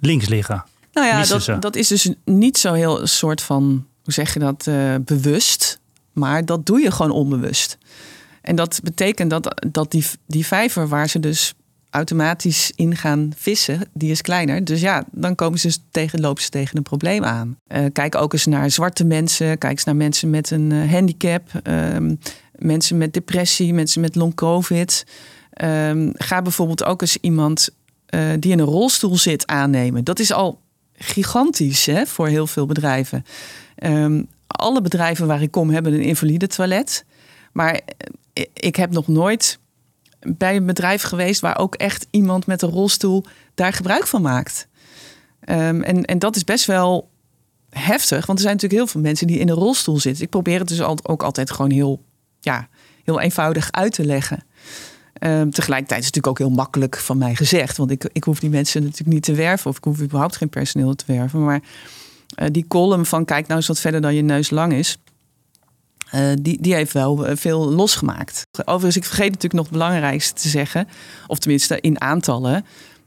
links 0.00 0.28
liggen? 0.28 0.64
Nou 0.92 1.06
ja, 1.06 1.24
dat, 1.24 1.62
dat, 1.62 1.76
is 1.76 1.88
dus 1.88 2.12
niet 2.24 2.58
zo 2.58 2.72
heel 2.72 3.00
een 3.00 3.08
soort 3.08 3.42
van, 3.42 3.86
hoe 4.02 4.12
zeg 4.12 4.34
je 4.34 4.38
dat, 4.38 4.68
bewust. 5.04 5.80
Maar 6.12 6.44
dat 6.44 6.66
doe 6.66 6.80
je 6.80 6.90
gewoon 6.90 7.10
onbewust. 7.10 7.78
En 8.42 8.56
dat 8.56 8.80
betekent 8.82 9.30
dat, 9.30 9.66
dat 9.70 9.90
die, 9.90 10.06
die 10.26 10.46
vijver 10.46 10.88
waar 10.88 11.08
ze 11.08 11.20
dus 11.20 11.54
automatisch 11.90 12.72
in 12.74 12.96
gaan 12.96 13.32
vissen, 13.36 13.80
die 13.92 14.10
is 14.10 14.20
kleiner. 14.20 14.64
Dus 14.64 14.80
ja, 14.80 15.04
dan 15.10 15.34
komen 15.34 15.58
ze 15.58 15.76
tegen, 15.90 16.20
lopen 16.20 16.42
ze 16.42 16.48
tegen 16.48 16.76
een 16.76 16.82
probleem 16.82 17.24
aan. 17.24 17.56
Uh, 17.68 17.84
kijk 17.92 18.14
ook 18.14 18.32
eens 18.32 18.46
naar 18.46 18.70
zwarte 18.70 19.04
mensen. 19.04 19.58
Kijk 19.58 19.72
eens 19.72 19.84
naar 19.84 19.96
mensen 19.96 20.30
met 20.30 20.50
een 20.50 20.70
uh, 20.70 20.92
handicap. 20.92 21.60
Uh, 21.68 21.96
mensen 22.52 22.98
met 22.98 23.12
depressie, 23.12 23.74
mensen 23.74 24.00
met 24.00 24.14
long 24.14 24.34
covid. 24.34 25.06
Ehm, 25.50 26.10
ga 26.14 26.42
bijvoorbeeld 26.42 26.84
ook 26.84 27.00
eens 27.00 27.18
iemand 27.20 27.68
uh, 28.14 28.20
die 28.38 28.52
in 28.52 28.58
een 28.58 28.64
rolstoel 28.64 29.16
zit 29.16 29.46
aannemen. 29.46 30.04
Dat 30.04 30.18
is 30.18 30.32
al 30.32 30.60
gigantisch 30.92 31.86
hè, 31.86 32.06
voor 32.06 32.28
heel 32.28 32.46
veel 32.46 32.66
bedrijven. 32.66 33.24
Um, 33.84 34.28
alle 34.46 34.80
bedrijven 34.80 35.26
waar 35.26 35.42
ik 35.42 35.50
kom 35.50 35.70
hebben 35.70 35.92
een 35.92 36.02
invalide 36.02 36.46
toilet. 36.46 37.04
Maar 37.52 37.80
eh, 38.32 38.44
ik 38.52 38.76
heb 38.76 38.90
nog 38.90 39.08
nooit 39.08 39.58
bij 40.20 40.56
een 40.56 40.66
bedrijf 40.66 41.02
geweest 41.02 41.40
waar 41.40 41.58
ook 41.58 41.74
echt 41.74 42.06
iemand 42.10 42.46
met 42.46 42.62
een 42.62 42.70
rolstoel 42.70 43.24
daar 43.54 43.72
gebruik 43.72 44.06
van 44.06 44.22
maakt. 44.22 44.68
Um, 45.48 45.82
en, 45.82 46.04
en 46.04 46.18
dat 46.18 46.36
is 46.36 46.44
best 46.44 46.64
wel 46.64 47.08
heftig, 47.70 48.26
want 48.26 48.38
er 48.38 48.44
zijn 48.44 48.54
natuurlijk 48.54 48.80
heel 48.80 48.92
veel 48.92 49.00
mensen 49.00 49.26
die 49.26 49.38
in 49.38 49.48
een 49.48 49.54
rolstoel 49.54 49.98
zitten. 49.98 50.24
Ik 50.24 50.30
probeer 50.30 50.58
het 50.58 50.68
dus 50.68 50.80
ook 50.82 51.22
altijd 51.22 51.50
gewoon 51.50 51.70
heel, 51.70 52.02
ja, 52.40 52.68
heel 53.04 53.20
eenvoudig 53.20 53.72
uit 53.72 53.92
te 53.92 54.04
leggen. 54.04 54.42
Um, 55.20 55.50
tegelijkertijd 55.50 56.00
is 56.00 56.06
het 56.06 56.14
natuurlijk 56.14 56.26
ook 56.26 56.38
heel 56.38 56.56
makkelijk 56.56 56.96
van 56.96 57.18
mij 57.18 57.34
gezegd, 57.34 57.76
want 57.76 57.90
ik, 57.90 58.08
ik 58.12 58.24
hoef 58.24 58.40
die 58.40 58.50
mensen 58.50 58.82
natuurlijk 58.82 59.12
niet 59.12 59.22
te 59.22 59.34
werven 59.34 59.70
of 59.70 59.76
ik 59.76 59.84
hoef 59.84 60.00
überhaupt 60.00 60.36
geen 60.36 60.48
personeel 60.48 60.94
te 60.94 61.04
werven. 61.06 61.44
Maar 61.44 61.60
uh, 62.42 62.48
die 62.50 62.66
column 62.68 63.06
van 63.06 63.24
kijk 63.24 63.46
nou 63.46 63.58
eens 63.58 63.68
wat 63.68 63.80
verder 63.80 64.00
dan 64.00 64.14
je 64.14 64.22
neus 64.22 64.50
lang 64.50 64.72
is. 64.72 64.98
Uh, 66.14 66.32
die, 66.40 66.60
die 66.60 66.74
heeft 66.74 66.92
wel 66.92 67.26
eh, 67.26 67.36
veel 67.36 67.72
losgemaakt. 67.72 68.46
Overigens, 68.64 68.96
ik 68.96 69.04
vergeet 69.04 69.26
natuurlijk 69.26 69.54
nog 69.54 69.64
het 69.64 69.72
belangrijkste 69.72 70.40
te 70.40 70.48
zeggen. 70.48 70.88
Of 71.26 71.38
tenminste 71.38 71.80
in 71.80 72.00
aantallen. 72.00 72.64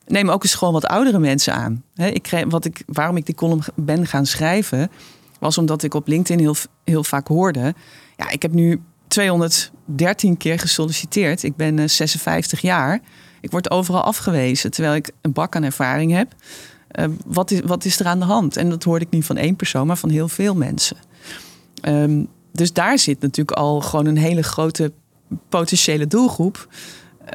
Neem 0.07 0.30
ook 0.30 0.44
eens 0.44 0.53
gewoon 0.53 0.74
wat 0.74 0.86
oudere 0.86 1.19
mensen 1.19 1.53
aan. 1.53 1.83
Ik 1.95 2.21
kreeg, 2.21 2.45
wat 2.48 2.65
ik, 2.65 2.83
waarom 2.86 3.18
ik 3.18 3.25
die 3.25 3.36
column 3.36 3.62
ben 3.75 4.07
gaan 4.07 4.25
schrijven... 4.25 4.92
was 5.39 5.57
omdat 5.57 5.83
ik 5.83 5.94
op 5.94 6.07
LinkedIn 6.07 6.39
heel, 6.44 6.56
heel 6.83 7.03
vaak 7.03 7.27
hoorde... 7.27 7.74
ja, 8.18 8.30
ik 8.30 8.42
heb 8.42 8.54
nu 8.54 8.81
213 9.07 10.37
keer 10.37 10.59
gesolliciteerd. 10.59 11.44
Ik 11.44 11.56
ben 11.56 11.90
56 11.90 12.61
jaar. 12.61 12.99
Ik 13.42 13.52
word 13.52 13.71
overal 13.71 14.02
afgewezen, 14.02 14.71
terwijl 14.71 14.95
ik 14.95 15.11
een 15.21 15.33
bak 15.33 15.56
aan 15.56 15.64
ervaring 15.64 16.11
heb... 16.11 16.35
Wat, 17.26 17.52
is, 17.52 17.59
wat 17.66 17.85
is 17.85 17.99
er 17.99 18.06
aan 18.06 18.19
de 18.19 18.26
hand? 18.26 18.57
En 18.57 18.69
dat 18.69 18.83
hoorde 18.83 19.06
ik 19.06 19.11
niet 19.11 19.26
van 19.26 19.37
één 19.37 19.56
persoon, 19.56 19.87
maar 19.87 19.97
van 19.97 20.09
heel 20.09 20.28
veel 20.28 20.56
mensen. 20.56 20.97
Um, 21.87 22.28
dus 22.52 22.74
daar 22.74 23.00
zit 23.00 23.22
natuurlijk 23.22 23.58
al 23.58 23.81
gewoon 23.81 24.06
een 24.06 24.18
hele 24.18 24.44
grote 24.44 24.92
potentiële 25.50 26.08
doelgroep. 26.08 26.68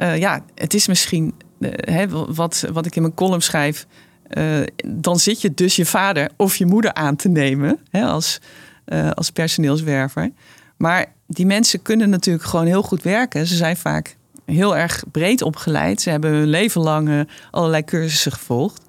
Uh, 0.01 0.17
ja, 0.17 0.43
het 0.55 0.73
is 0.73 0.87
misschien 0.87 1.33
uh, 1.59 1.71
hè, 1.75 2.07
wat, 2.33 2.65
wat 2.71 2.85
ik 2.85 2.95
in 2.95 3.01
mijn 3.01 3.13
column 3.13 3.41
schrijf. 3.41 3.87
dan 4.85 5.19
zit 5.19 5.41
je 5.41 5.53
dus 5.53 5.75
je 5.75 5.85
vader 5.85 6.29
of 6.35 6.55
je 6.55 6.65
moeder 6.65 6.93
aan 6.93 7.15
te 7.15 7.29
nemen 7.29 7.79
hè, 7.91 8.05
als, 8.05 8.39
als 9.13 9.31
personeelswerver. 9.31 10.31
Maar 10.77 11.13
die 11.27 11.45
mensen 11.45 11.81
kunnen 11.81 12.09
natuurlijk 12.09 12.45
gewoon 12.45 12.65
heel 12.65 12.81
goed 12.81 13.03
werken. 13.03 13.47
Ze 13.47 13.55
zijn 13.55 13.77
vaak 13.77 14.17
heel 14.45 14.77
erg 14.77 15.03
breed 15.11 15.41
opgeleid. 15.41 16.01
Ze 16.01 16.09
hebben 16.09 16.31
hun 16.31 16.47
leven 16.47 16.81
lang 16.81 17.27
allerlei 17.51 17.83
cursussen 17.83 18.31
gevolgd. 18.31 18.81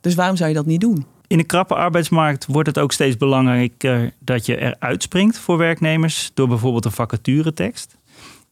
Dus 0.00 0.14
waarom 0.14 0.36
zou 0.36 0.48
je 0.48 0.54
dat 0.54 0.66
niet 0.66 0.80
doen? 0.80 1.06
In 1.30 1.36
de 1.38 1.44
krappe 1.44 1.74
arbeidsmarkt 1.74 2.46
wordt 2.46 2.68
het 2.68 2.78
ook 2.78 2.92
steeds 2.92 3.16
belangrijker 3.16 4.12
dat 4.18 4.46
je 4.46 4.56
eruit 4.56 5.02
springt 5.02 5.38
voor 5.38 5.56
werknemers 5.56 6.30
door 6.34 6.48
bijvoorbeeld 6.48 6.84
een 6.84 6.90
vacaturetekst. 6.90 7.96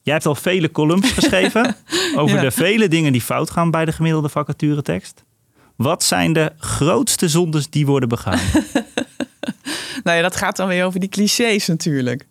Jij 0.03 0.13
hebt 0.15 0.27
al 0.27 0.35
vele 0.35 0.71
columns 0.71 1.13
geschreven 1.19 1.77
over 2.17 2.41
de 2.41 2.51
vele 2.51 2.89
dingen 2.89 3.13
die 3.13 3.21
fout 3.21 3.51
gaan 3.51 3.71
bij 3.71 3.85
de 3.85 3.93
gemiddelde 3.93 4.29
vacaturetekst. 4.29 5.25
Wat 5.77 6.05
zijn 6.05 6.33
de 6.33 6.53
grootste 6.59 7.29
zondes 7.29 7.71
die 7.71 7.87
worden 7.87 8.09
begaan? 8.09 8.41
nou 10.05 10.17
ja, 10.17 10.23
dat 10.23 10.37
gaat 10.37 10.57
dan 10.57 10.69
weer 10.69 10.85
over 10.85 11.01
die 11.01 11.09
clichés 11.09 11.67
natuurlijk. 11.67 12.27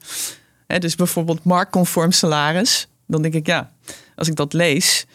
dus 0.68 0.96
bijvoorbeeld 0.96 1.44
marktconform 1.44 2.12
salaris. 2.12 2.88
Dan 3.08 3.22
denk 3.22 3.34
ik, 3.34 3.46
ja, 3.46 3.72
als 4.16 4.28
ik 4.28 4.36
dat 4.36 4.54
lees, 4.54 5.06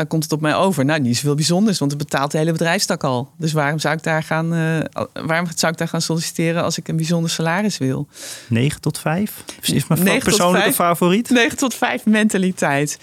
dan 0.00 0.08
komt 0.08 0.22
het 0.22 0.32
op 0.32 0.40
mij 0.40 0.54
over. 0.54 0.84
Nou, 0.84 1.00
niet 1.00 1.16
zoveel 1.16 1.34
bijzonders, 1.34 1.78
want 1.78 1.90
het 1.90 2.00
betaalt 2.00 2.30
de 2.30 2.38
hele 2.38 2.52
bedrijfstak 2.52 3.04
al. 3.04 3.30
Dus 3.36 3.52
waarom 3.52 3.78
zou 3.78 3.96
ik 3.96 4.02
daar 4.02 4.22
gaan, 4.22 4.54
uh, 4.54 4.78
waarom 5.12 5.46
zou 5.54 5.72
ik 5.72 5.78
daar 5.78 5.88
gaan 5.88 6.02
solliciteren 6.02 6.62
als 6.62 6.78
ik 6.78 6.88
een 6.88 6.96
bijzonder 6.96 7.30
salaris 7.30 7.78
wil? 7.78 8.08
9 8.48 8.80
tot 8.80 8.98
5? 8.98 9.44
Is 9.60 9.86
mijn 9.86 10.18
persoonlijke 10.18 10.72
favoriet? 10.72 11.30
9 11.30 11.56
tot 11.58 11.74
5 11.74 12.04
mentaliteit. 12.04 12.98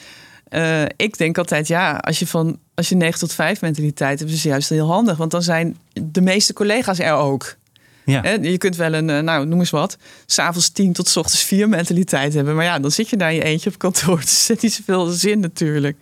Uh, 0.50 0.84
ik 0.96 1.18
denk 1.18 1.38
altijd, 1.38 1.68
ja, 1.68 1.96
als 1.96 2.20
je 2.20 2.28
van 2.28 2.60
als 2.76 2.90
je 2.90 2.96
9 2.96 3.20
tot 3.20 3.34
5 3.34 3.62
mentaliteit 3.62 4.20
hebt, 4.20 4.32
is 4.32 4.44
het 4.44 4.52
juist 4.52 4.70
heel 4.70 4.88
handig. 4.88 5.18
Want 5.18 5.32
dan 5.32 5.44
zijn 5.44 5.78
de 5.94 6.22
meeste 6.22 6.54
collega's 6.54 7.00
er 7.00 7.14
ook. 7.14 7.56
Ja. 8.06 8.38
Je 8.42 8.58
kunt 8.58 8.76
wel 8.76 8.94
een, 8.94 9.06
nou 9.06 9.46
noem 9.46 9.60
eens 9.60 9.70
wat, 9.70 9.98
s'avonds 10.26 10.70
tien 10.70 10.94
tot 10.94 11.08
s 11.08 11.18
ochtends 11.18 11.44
vier 11.44 11.70
mentaliteit 11.70 12.34
hebben. 12.34 12.56
Maar 12.56 12.66
ja, 12.66 12.80
dan 12.80 12.92
zit 12.92 13.10
je 13.10 13.18
daar 13.18 13.34
je 13.34 13.44
eentje 13.44 13.70
op 13.70 13.78
kantoor. 13.78 14.20
Dus 14.20 14.32
er 14.40 14.46
zit 14.46 14.62
niet 14.62 14.74
zoveel 14.74 15.06
zin 15.06 15.40
natuurlijk. 15.40 15.98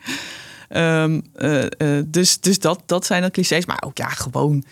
Um, 0.69 1.21
dus 2.05 2.39
dus 2.39 2.59
dat, 2.59 2.81
dat 2.85 3.05
zijn 3.05 3.21
dan 3.21 3.31
clichés. 3.31 3.65
Maar 3.65 3.83
ook 3.85 3.97
ja, 3.97 4.07
gewoon. 4.07 4.63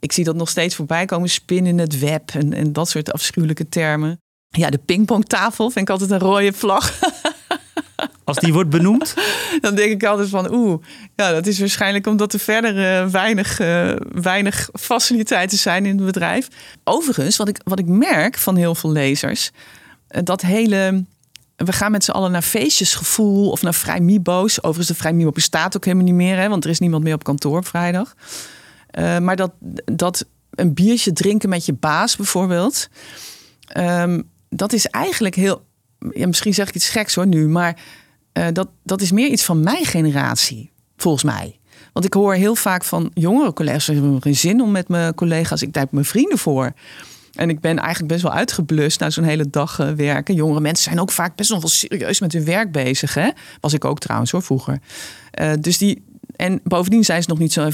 Ik 0.00 0.12
zie 0.12 0.24
dat 0.24 0.36
nog 0.36 0.48
steeds 0.48 0.74
voorbij 0.74 1.04
komen. 1.04 1.28
Spin 1.28 1.66
in 1.66 1.78
het 1.78 1.98
web 1.98 2.30
en, 2.30 2.52
en 2.52 2.72
dat 2.72 2.88
soort 2.88 3.12
afschuwelijke 3.12 3.68
termen. 3.68 4.20
Ja, 4.48 4.70
de 4.70 4.78
pingpongtafel 4.78 5.70
vind 5.70 5.88
ik 5.88 5.90
altijd 5.90 6.10
een 6.10 6.28
rode 6.28 6.52
vlag. 6.52 6.92
Als 8.24 8.38
die 8.38 8.52
wordt 8.52 8.70
benoemd? 8.70 9.14
Dan 9.60 9.74
denk 9.74 9.90
ik 9.90 10.04
altijd 10.04 10.28
van 10.28 10.54
oeh, 10.54 10.82
ja, 11.16 11.32
dat 11.32 11.46
is 11.46 11.58
waarschijnlijk 11.58 12.06
omdat 12.06 12.32
er 12.32 12.38
verder 12.38 13.10
weinig, 13.10 13.60
uh, 13.60 13.92
weinig 14.12 14.68
faciliteiten 14.72 15.58
zijn 15.58 15.86
in 15.86 15.96
het 15.96 16.06
bedrijf. 16.06 16.48
Overigens, 16.84 17.36
wat 17.36 17.48
ik, 17.48 17.60
wat 17.64 17.78
ik 17.78 17.86
merk 17.86 18.38
van 18.38 18.56
heel 18.56 18.74
veel 18.74 18.92
lezers, 18.92 19.50
dat 20.06 20.40
hele 20.40 21.04
we 21.56 21.72
gaan 21.72 21.90
met 21.90 22.04
z'n 22.04 22.10
allen 22.10 22.30
naar 22.30 22.42
feestjesgevoel 22.42 23.50
of 23.50 23.62
naar 23.62 23.74
vrij 23.74 24.00
Mibo's. 24.00 24.58
Overigens, 24.58 24.86
de 24.86 24.94
vrij 24.94 25.12
Mibo 25.12 25.30
bestaat 25.30 25.76
ook 25.76 25.84
helemaal 25.84 26.06
niet 26.06 26.14
meer, 26.14 26.36
hè, 26.36 26.48
want 26.48 26.64
er 26.64 26.70
is 26.70 26.78
niemand 26.78 27.04
meer 27.04 27.14
op 27.14 27.24
kantoor 27.24 27.56
op 27.56 27.66
vrijdag. 27.66 28.14
Uh, 28.98 29.18
maar 29.18 29.36
dat, 29.36 29.52
dat 29.84 30.26
een 30.50 30.74
biertje 30.74 31.12
drinken 31.12 31.48
met 31.48 31.66
je 31.66 31.72
baas 31.72 32.16
bijvoorbeeld, 32.16 32.88
um, 33.76 34.30
dat 34.48 34.72
is 34.72 34.86
eigenlijk 34.86 35.34
heel. 35.34 35.64
Ja, 36.10 36.26
misschien 36.26 36.54
zeg 36.54 36.68
ik 36.68 36.74
iets 36.74 36.88
geks 36.88 37.14
hoor 37.14 37.26
nu, 37.26 37.48
maar 37.48 37.80
uh, 38.32 38.46
dat, 38.52 38.68
dat 38.82 39.00
is 39.00 39.12
meer 39.12 39.28
iets 39.28 39.44
van 39.44 39.60
mijn 39.60 39.84
generatie, 39.84 40.72
volgens 40.96 41.24
mij. 41.24 41.58
Want 41.92 42.04
ik 42.04 42.14
hoor 42.14 42.34
heel 42.34 42.54
vaak 42.54 42.84
van 42.84 43.10
jongere 43.14 43.52
collega's: 43.52 43.88
ik 43.88 44.02
heb 44.02 44.22
geen 44.22 44.36
zin 44.36 44.62
om 44.62 44.70
met 44.70 44.88
mijn 44.88 45.14
collega's, 45.14 45.62
ik 45.62 45.72
duik 45.72 45.92
mijn 45.92 46.04
vrienden 46.04 46.38
voor. 46.38 46.72
En 47.32 47.48
ik 47.48 47.60
ben 47.60 47.78
eigenlijk 47.78 48.08
best 48.12 48.22
wel 48.22 48.32
uitgeblust 48.32 49.00
na 49.00 49.10
zo'n 49.10 49.24
hele 49.24 49.50
dag 49.50 49.80
uh, 49.80 49.90
werken. 49.90 50.34
Jongere 50.34 50.60
mensen 50.60 50.84
zijn 50.84 51.00
ook 51.00 51.10
vaak 51.10 51.36
best 51.36 51.50
wel 51.50 51.60
wel 51.60 51.68
serieus 51.68 52.20
met 52.20 52.32
hun 52.32 52.44
werk 52.44 52.72
bezig. 52.72 53.14
Hè? 53.14 53.30
Was 53.60 53.72
ik 53.72 53.84
ook 53.84 53.98
trouwens 53.98 54.30
hoor, 54.30 54.42
vroeger. 54.42 54.78
Uh, 55.40 55.52
dus 55.60 55.78
die, 55.78 56.04
en 56.36 56.60
bovendien 56.64 57.04
zijn 57.04 57.22
ze 57.22 57.28
nog 57.28 57.38
niet 57.38 57.52
zo 57.52 57.70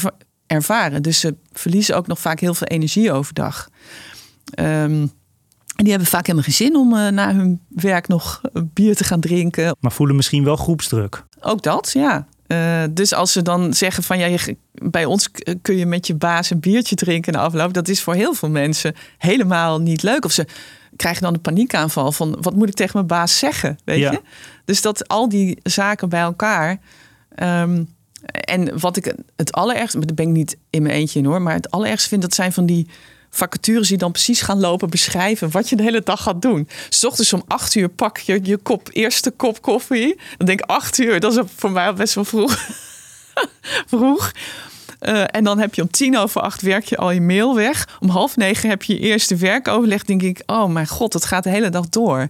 ervaren. 0.46 1.02
Dus 1.02 1.20
ze 1.20 1.36
verliezen 1.52 1.96
ook 1.96 2.06
nog 2.06 2.18
vaak 2.18 2.40
heel 2.40 2.54
veel 2.54 2.66
energie 2.66 3.12
overdag. 3.12 3.68
Um, 4.58 5.12
en 5.78 5.84
die 5.84 5.92
hebben 5.92 6.08
vaak 6.08 6.26
helemaal 6.26 6.44
geen 6.44 6.66
zin 6.66 6.76
om 6.76 6.94
uh, 6.94 7.08
na 7.08 7.34
hun 7.34 7.60
werk 7.68 8.08
nog 8.08 8.40
bier 8.54 8.96
te 8.96 9.04
gaan 9.04 9.20
drinken. 9.20 9.76
Maar 9.80 9.92
voelen 9.92 10.16
misschien 10.16 10.44
wel 10.44 10.56
groepsdruk. 10.56 11.24
Ook 11.40 11.62
dat, 11.62 11.90
ja. 11.92 12.27
Uh, 12.48 12.84
dus 12.90 13.14
als 13.14 13.32
ze 13.32 13.42
dan 13.42 13.74
zeggen 13.74 14.02
van 14.02 14.18
ja, 14.18 14.26
je, 14.26 14.56
bij 14.72 15.04
ons 15.04 15.28
kun 15.62 15.76
je 15.76 15.86
met 15.86 16.06
je 16.06 16.14
baas 16.14 16.50
een 16.50 16.60
biertje 16.60 16.94
drinken 16.94 17.32
na 17.32 17.38
afloop, 17.38 17.72
dat 17.72 17.88
is 17.88 18.02
voor 18.02 18.14
heel 18.14 18.34
veel 18.34 18.50
mensen 18.50 18.94
helemaal 19.18 19.80
niet 19.80 20.02
leuk. 20.02 20.24
Of 20.24 20.32
ze 20.32 20.46
krijgen 20.96 21.22
dan 21.22 21.34
een 21.34 21.40
paniekaanval 21.40 22.12
van 22.12 22.36
wat 22.40 22.54
moet 22.54 22.68
ik 22.68 22.74
tegen 22.74 22.92
mijn 22.94 23.06
baas 23.06 23.38
zeggen, 23.38 23.78
weet 23.84 23.98
ja. 23.98 24.10
je? 24.10 24.20
Dus 24.64 24.82
dat 24.82 25.08
al 25.08 25.28
die 25.28 25.58
zaken 25.62 26.08
bij 26.08 26.20
elkaar. 26.20 26.78
Um, 27.42 27.96
en 28.30 28.78
wat 28.78 28.96
ik 28.96 29.14
het 29.36 29.52
allerergste, 29.52 29.98
dat 29.98 30.14
ben 30.14 30.26
ik 30.26 30.32
niet 30.32 30.56
in 30.70 30.82
mijn 30.82 30.94
eentje 30.94 31.18
in 31.18 31.24
hoor, 31.24 31.42
maar 31.42 31.54
het 31.54 31.70
allerergste 31.70 32.08
vind 32.08 32.22
dat 32.22 32.34
zijn 32.34 32.52
van 32.52 32.66
die 32.66 32.88
vacatures 33.30 33.88
die 33.88 33.98
dan 33.98 34.12
precies 34.12 34.40
gaan 34.40 34.60
lopen 34.60 34.90
beschrijven 34.90 35.50
wat 35.50 35.68
je 35.68 35.76
de 35.76 35.82
hele 35.82 36.02
dag 36.02 36.22
gaat 36.22 36.42
doen. 36.42 36.68
S 36.88 37.04
ochtends 37.04 37.32
om 37.32 37.42
acht 37.46 37.74
uur 37.74 37.88
pak 37.88 38.18
je 38.18 38.40
je 38.42 38.56
kop, 38.56 38.88
eerste 38.92 39.30
kop 39.30 39.62
koffie. 39.62 40.18
Dan 40.36 40.46
denk 40.46 40.60
ik 40.60 40.66
acht 40.70 40.98
uur, 40.98 41.20
dat 41.20 41.36
is 41.36 41.42
voor 41.56 41.70
mij 41.70 41.94
best 41.94 42.14
wel 42.14 42.24
vroeg. 42.24 42.58
vroeg. 43.86 44.32
Uh, 45.00 45.24
en 45.26 45.44
dan 45.44 45.58
heb 45.58 45.74
je 45.74 45.82
om 45.82 45.90
tien 45.90 46.18
over 46.18 46.40
acht 46.40 46.62
werk 46.62 46.84
je 46.84 46.96
al 46.96 47.10
je 47.10 47.20
mail 47.20 47.54
weg. 47.54 47.98
Om 48.00 48.08
half 48.08 48.36
negen 48.36 48.68
heb 48.68 48.82
je 48.82 48.92
je 48.92 49.00
eerste 49.00 49.36
werkoverleg. 49.36 50.04
Denk 50.04 50.22
ik, 50.22 50.42
oh 50.46 50.70
mijn 50.70 50.86
god, 50.86 51.12
het 51.12 51.24
gaat 51.24 51.44
de 51.44 51.50
hele 51.50 51.70
dag 51.70 51.88
door. 51.88 52.28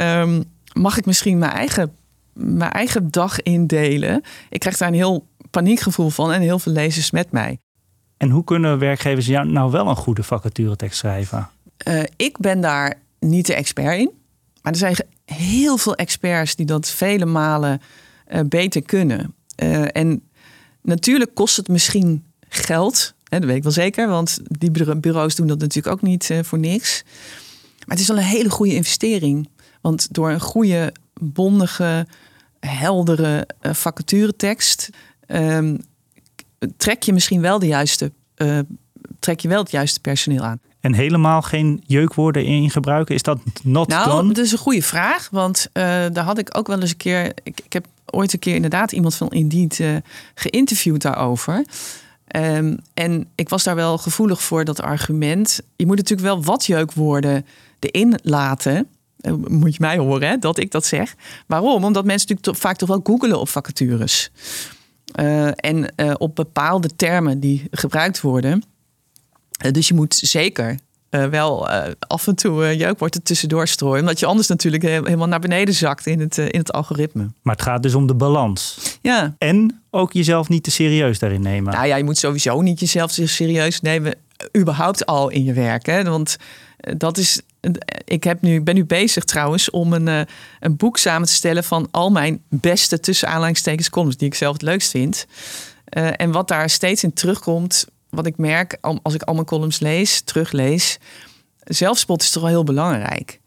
Um, 0.00 0.44
mag 0.72 0.96
ik 0.96 1.06
misschien 1.06 1.38
mijn 1.38 1.52
eigen, 1.52 1.96
mijn 2.32 2.72
eigen 2.72 3.10
dag 3.10 3.42
indelen? 3.42 4.22
Ik 4.50 4.60
krijg 4.60 4.76
daar 4.76 4.88
een 4.88 4.94
heel 4.94 5.26
paniekgevoel 5.50 6.10
van 6.10 6.32
en 6.32 6.40
heel 6.40 6.58
veel 6.58 6.72
lezers 6.72 7.10
met 7.10 7.32
mij. 7.32 7.58
En 8.16 8.30
hoe 8.30 8.44
kunnen 8.44 8.78
werkgevers 8.78 9.26
jou 9.26 9.48
nou 9.48 9.70
wel 9.70 9.88
een 9.88 9.96
goede 9.96 10.22
vacaturetekst 10.22 10.98
schrijven? 10.98 11.48
Uh, 11.88 12.02
ik 12.16 12.38
ben 12.38 12.60
daar 12.60 12.94
niet 13.20 13.46
de 13.46 13.54
expert 13.54 13.98
in. 13.98 14.10
Maar 14.62 14.72
er 14.72 14.78
zijn 14.78 14.96
heel 15.24 15.76
veel 15.76 15.94
experts 15.94 16.56
die 16.56 16.66
dat 16.66 16.88
vele 16.88 17.24
malen 17.24 17.80
uh, 18.28 18.40
beter 18.48 18.82
kunnen. 18.82 19.34
Uh, 19.62 19.96
en 19.96 20.22
natuurlijk 20.82 21.34
kost 21.34 21.56
het 21.56 21.68
misschien 21.68 22.24
geld. 22.48 23.14
Hè, 23.24 23.38
dat 23.38 23.48
weet 23.48 23.56
ik 23.56 23.62
wel 23.62 23.72
zeker, 23.72 24.08
want 24.08 24.38
die 24.42 24.96
bureaus 24.96 25.34
doen 25.34 25.46
dat 25.46 25.58
natuurlijk 25.58 25.94
ook 25.94 26.02
niet 26.02 26.30
voor 26.42 26.58
niks. 26.58 27.02
Maar 27.78 27.96
het 27.96 28.00
is 28.00 28.08
wel 28.08 28.16
een 28.16 28.22
hele 28.22 28.50
goede 28.50 28.74
investering. 28.74 29.48
Want 29.80 30.14
door 30.14 30.30
een 30.30 30.40
goede, 30.40 30.92
bondige, 31.20 32.06
heldere 32.60 33.48
vacaturetekst 33.60 34.90
um, 35.26 35.80
trek 36.76 37.02
je 37.02 37.12
misschien 37.12 37.40
wel 37.40 37.58
de 37.58 37.66
juiste, 37.66 38.12
uh, 38.36 38.58
trek 39.18 39.40
je 39.40 39.48
wel 39.48 39.62
het 39.62 39.70
juiste 39.70 40.00
personeel 40.00 40.42
aan. 40.42 40.60
En 40.80 40.94
helemaal 40.94 41.42
geen 41.42 41.82
jeukwoorden 41.86 42.44
in 42.44 42.70
gebruiken, 42.70 43.14
is 43.14 43.22
dat 43.22 43.38
not 43.62 43.88
nou, 43.88 44.10
done? 44.10 44.32
dat 44.32 44.44
is 44.44 44.52
een 44.52 44.58
goede 44.58 44.82
vraag, 44.82 45.28
want 45.30 45.68
uh, 45.72 45.82
daar 46.12 46.24
had 46.24 46.38
ik 46.38 46.58
ook 46.58 46.66
wel 46.66 46.80
eens 46.80 46.90
een 46.90 46.96
keer. 46.96 47.26
Ik, 47.42 47.60
ik 47.64 47.72
heb 47.72 47.86
ooit 48.06 48.32
een 48.32 48.38
keer 48.38 48.54
inderdaad 48.54 48.92
iemand 48.92 49.14
van 49.14 49.30
Indeed 49.30 49.78
uh, 49.78 49.96
geïnterviewd 50.34 51.02
daarover. 51.02 51.64
Um, 52.36 52.78
en 52.94 53.28
ik 53.34 53.48
was 53.48 53.64
daar 53.64 53.74
wel 53.74 53.98
gevoelig 53.98 54.42
voor 54.42 54.64
dat 54.64 54.82
argument. 54.82 55.60
Je 55.76 55.86
moet 55.86 55.96
natuurlijk 55.96 56.28
wel 56.28 56.42
wat 56.42 56.66
jeukwoorden 56.66 57.46
erin 57.78 58.18
laten. 58.22 58.88
Moet 59.48 59.74
je 59.74 59.80
mij 59.80 59.98
horen 59.98 60.28
hè, 60.28 60.38
dat 60.38 60.58
ik 60.58 60.70
dat 60.70 60.86
zeg. 60.86 61.14
Waarom? 61.46 61.84
Omdat 61.84 62.04
mensen 62.04 62.28
natuurlijk 62.28 62.64
vaak 62.64 62.76
toch 62.76 62.88
wel 62.88 63.00
googelen 63.02 63.40
op 63.40 63.48
vacatures. 63.48 64.30
Uh, 65.20 65.46
en 65.56 65.92
uh, 65.96 66.14
op 66.18 66.34
bepaalde 66.34 66.88
termen 66.96 67.40
die 67.40 67.64
gebruikt 67.70 68.20
worden. 68.20 68.62
Uh, 69.64 69.72
dus 69.72 69.88
je 69.88 69.94
moet 69.94 70.14
zeker 70.14 70.78
wel 71.10 71.68
af 71.98 72.26
en 72.26 72.34
toe 72.34 72.76
jeukwoord 72.76 73.24
tussendoor 73.24 73.68
strooien. 73.68 74.00
Omdat 74.00 74.20
je 74.20 74.26
anders 74.26 74.48
natuurlijk 74.48 74.82
helemaal 74.82 75.26
naar 75.26 75.40
beneden 75.40 75.74
zakt 75.74 76.06
in 76.06 76.20
het, 76.20 76.38
in 76.38 76.58
het 76.58 76.72
algoritme. 76.72 77.30
Maar 77.42 77.54
het 77.54 77.64
gaat 77.64 77.82
dus 77.82 77.94
om 77.94 78.06
de 78.06 78.14
balans. 78.14 78.78
Ja. 79.02 79.34
En 79.38 79.82
ook 79.90 80.12
jezelf 80.12 80.48
niet 80.48 80.62
te 80.62 80.70
serieus 80.70 81.18
daarin 81.18 81.42
nemen. 81.42 81.72
Nou 81.72 81.86
ja, 81.86 81.96
je 81.96 82.04
moet 82.04 82.18
sowieso 82.18 82.60
niet 82.60 82.80
jezelf 82.80 83.10
serieus 83.12 83.80
nemen. 83.80 84.14
Überhaupt 84.56 85.06
al 85.06 85.28
in 85.28 85.44
je 85.44 85.52
werk. 85.52 85.86
Hè? 85.86 86.02
Want 86.02 86.36
dat 86.76 87.18
is 87.18 87.42
ik 88.04 88.24
heb 88.24 88.42
nu, 88.42 88.62
ben 88.62 88.74
nu 88.74 88.84
bezig 88.84 89.24
trouwens 89.24 89.70
om 89.70 89.92
een, 89.92 90.06
uh, 90.06 90.20
een 90.60 90.76
boek 90.76 90.98
samen 90.98 91.28
te 91.28 91.34
stellen 91.34 91.64
van 91.64 91.88
al 91.90 92.10
mijn 92.10 92.42
beste 92.48 93.00
tussen 93.00 93.28
aanhalingstekens 93.28 93.90
columns 93.90 94.16
die 94.16 94.28
ik 94.28 94.34
zelf 94.34 94.52
het 94.52 94.62
leukst 94.62 94.90
vind. 94.90 95.26
En 95.88 96.32
wat 96.32 96.48
daar 96.48 96.70
steeds 96.70 97.02
in 97.02 97.12
terugkomt, 97.12 97.86
wat 98.10 98.26
ik 98.26 98.36
merk 98.36 98.78
als 98.80 99.14
ik 99.14 99.22
al 99.22 99.34
mijn 99.34 99.46
columns 99.46 99.78
lees, 99.80 100.20
teruglees, 100.20 100.98
zelfspot 101.58 102.22
is 102.22 102.30
toch 102.30 102.42
wel 102.42 102.50
heel 102.50 102.64
belangrijk. 102.64 103.40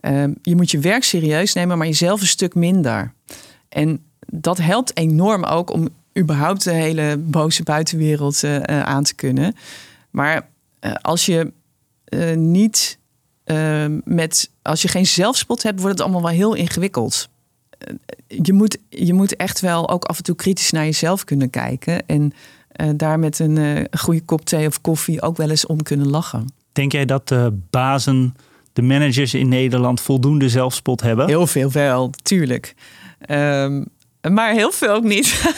Uh, 0.00 0.24
je 0.42 0.56
moet 0.56 0.70
je 0.70 0.78
werk 0.78 1.04
serieus 1.04 1.52
nemen, 1.52 1.78
maar 1.78 1.86
jezelf 1.86 2.20
een 2.20 2.26
stuk 2.26 2.54
minder. 2.54 3.12
En 3.68 4.04
dat 4.26 4.58
helpt 4.58 4.96
enorm 4.96 5.44
ook 5.44 5.70
om 5.70 5.88
überhaupt 6.18 6.64
de 6.64 6.72
hele 6.72 7.16
boze 7.18 7.62
buitenwereld 7.62 8.44
aan 8.66 9.02
te 9.02 9.14
kunnen. 9.14 9.56
Maar 10.10 10.48
als 11.00 11.26
je 11.26 11.52
niet 12.34 12.98
uh, 13.44 13.84
met, 14.04 14.50
als 14.62 14.82
je 14.82 14.88
geen 14.88 15.06
zelfspot 15.06 15.62
hebt, 15.62 15.80
wordt 15.80 15.98
het 15.98 16.06
allemaal 16.06 16.22
wel 16.22 16.36
heel 16.38 16.54
ingewikkeld. 16.54 17.28
Uh, 17.88 17.94
je, 18.26 18.52
moet, 18.52 18.78
je 18.88 19.14
moet 19.14 19.36
echt 19.36 19.60
wel 19.60 19.88
ook 19.88 20.04
af 20.04 20.16
en 20.16 20.22
toe 20.22 20.34
kritisch 20.34 20.70
naar 20.70 20.84
jezelf 20.84 21.24
kunnen 21.24 21.50
kijken. 21.50 22.06
En 22.06 22.32
uh, 22.76 22.90
daar 22.96 23.18
met 23.18 23.38
een 23.38 23.88
goede 23.98 24.20
kop 24.20 24.44
thee 24.44 24.66
of 24.66 24.80
koffie 24.80 25.22
ook 25.22 25.36
wel 25.36 25.50
eens 25.50 25.66
om 25.66 25.82
kunnen 25.82 26.08
lachen. 26.08 26.52
Denk 26.72 26.92
jij 26.92 27.04
dat 27.04 27.28
de 27.28 27.58
bazen, 27.70 28.36
de 28.72 28.82
managers 28.82 29.34
in 29.34 29.48
Nederland 29.48 30.00
voldoende 30.00 30.48
zelfspot 30.48 31.00
hebben? 31.00 31.26
Heel 31.26 31.46
veel 31.46 31.70
wel, 31.70 32.10
tuurlijk. 32.22 32.74
Um, 33.28 33.86
maar 34.30 34.52
heel 34.52 34.72
veel 34.72 34.94
ook 34.94 35.02
niet. 35.02 35.54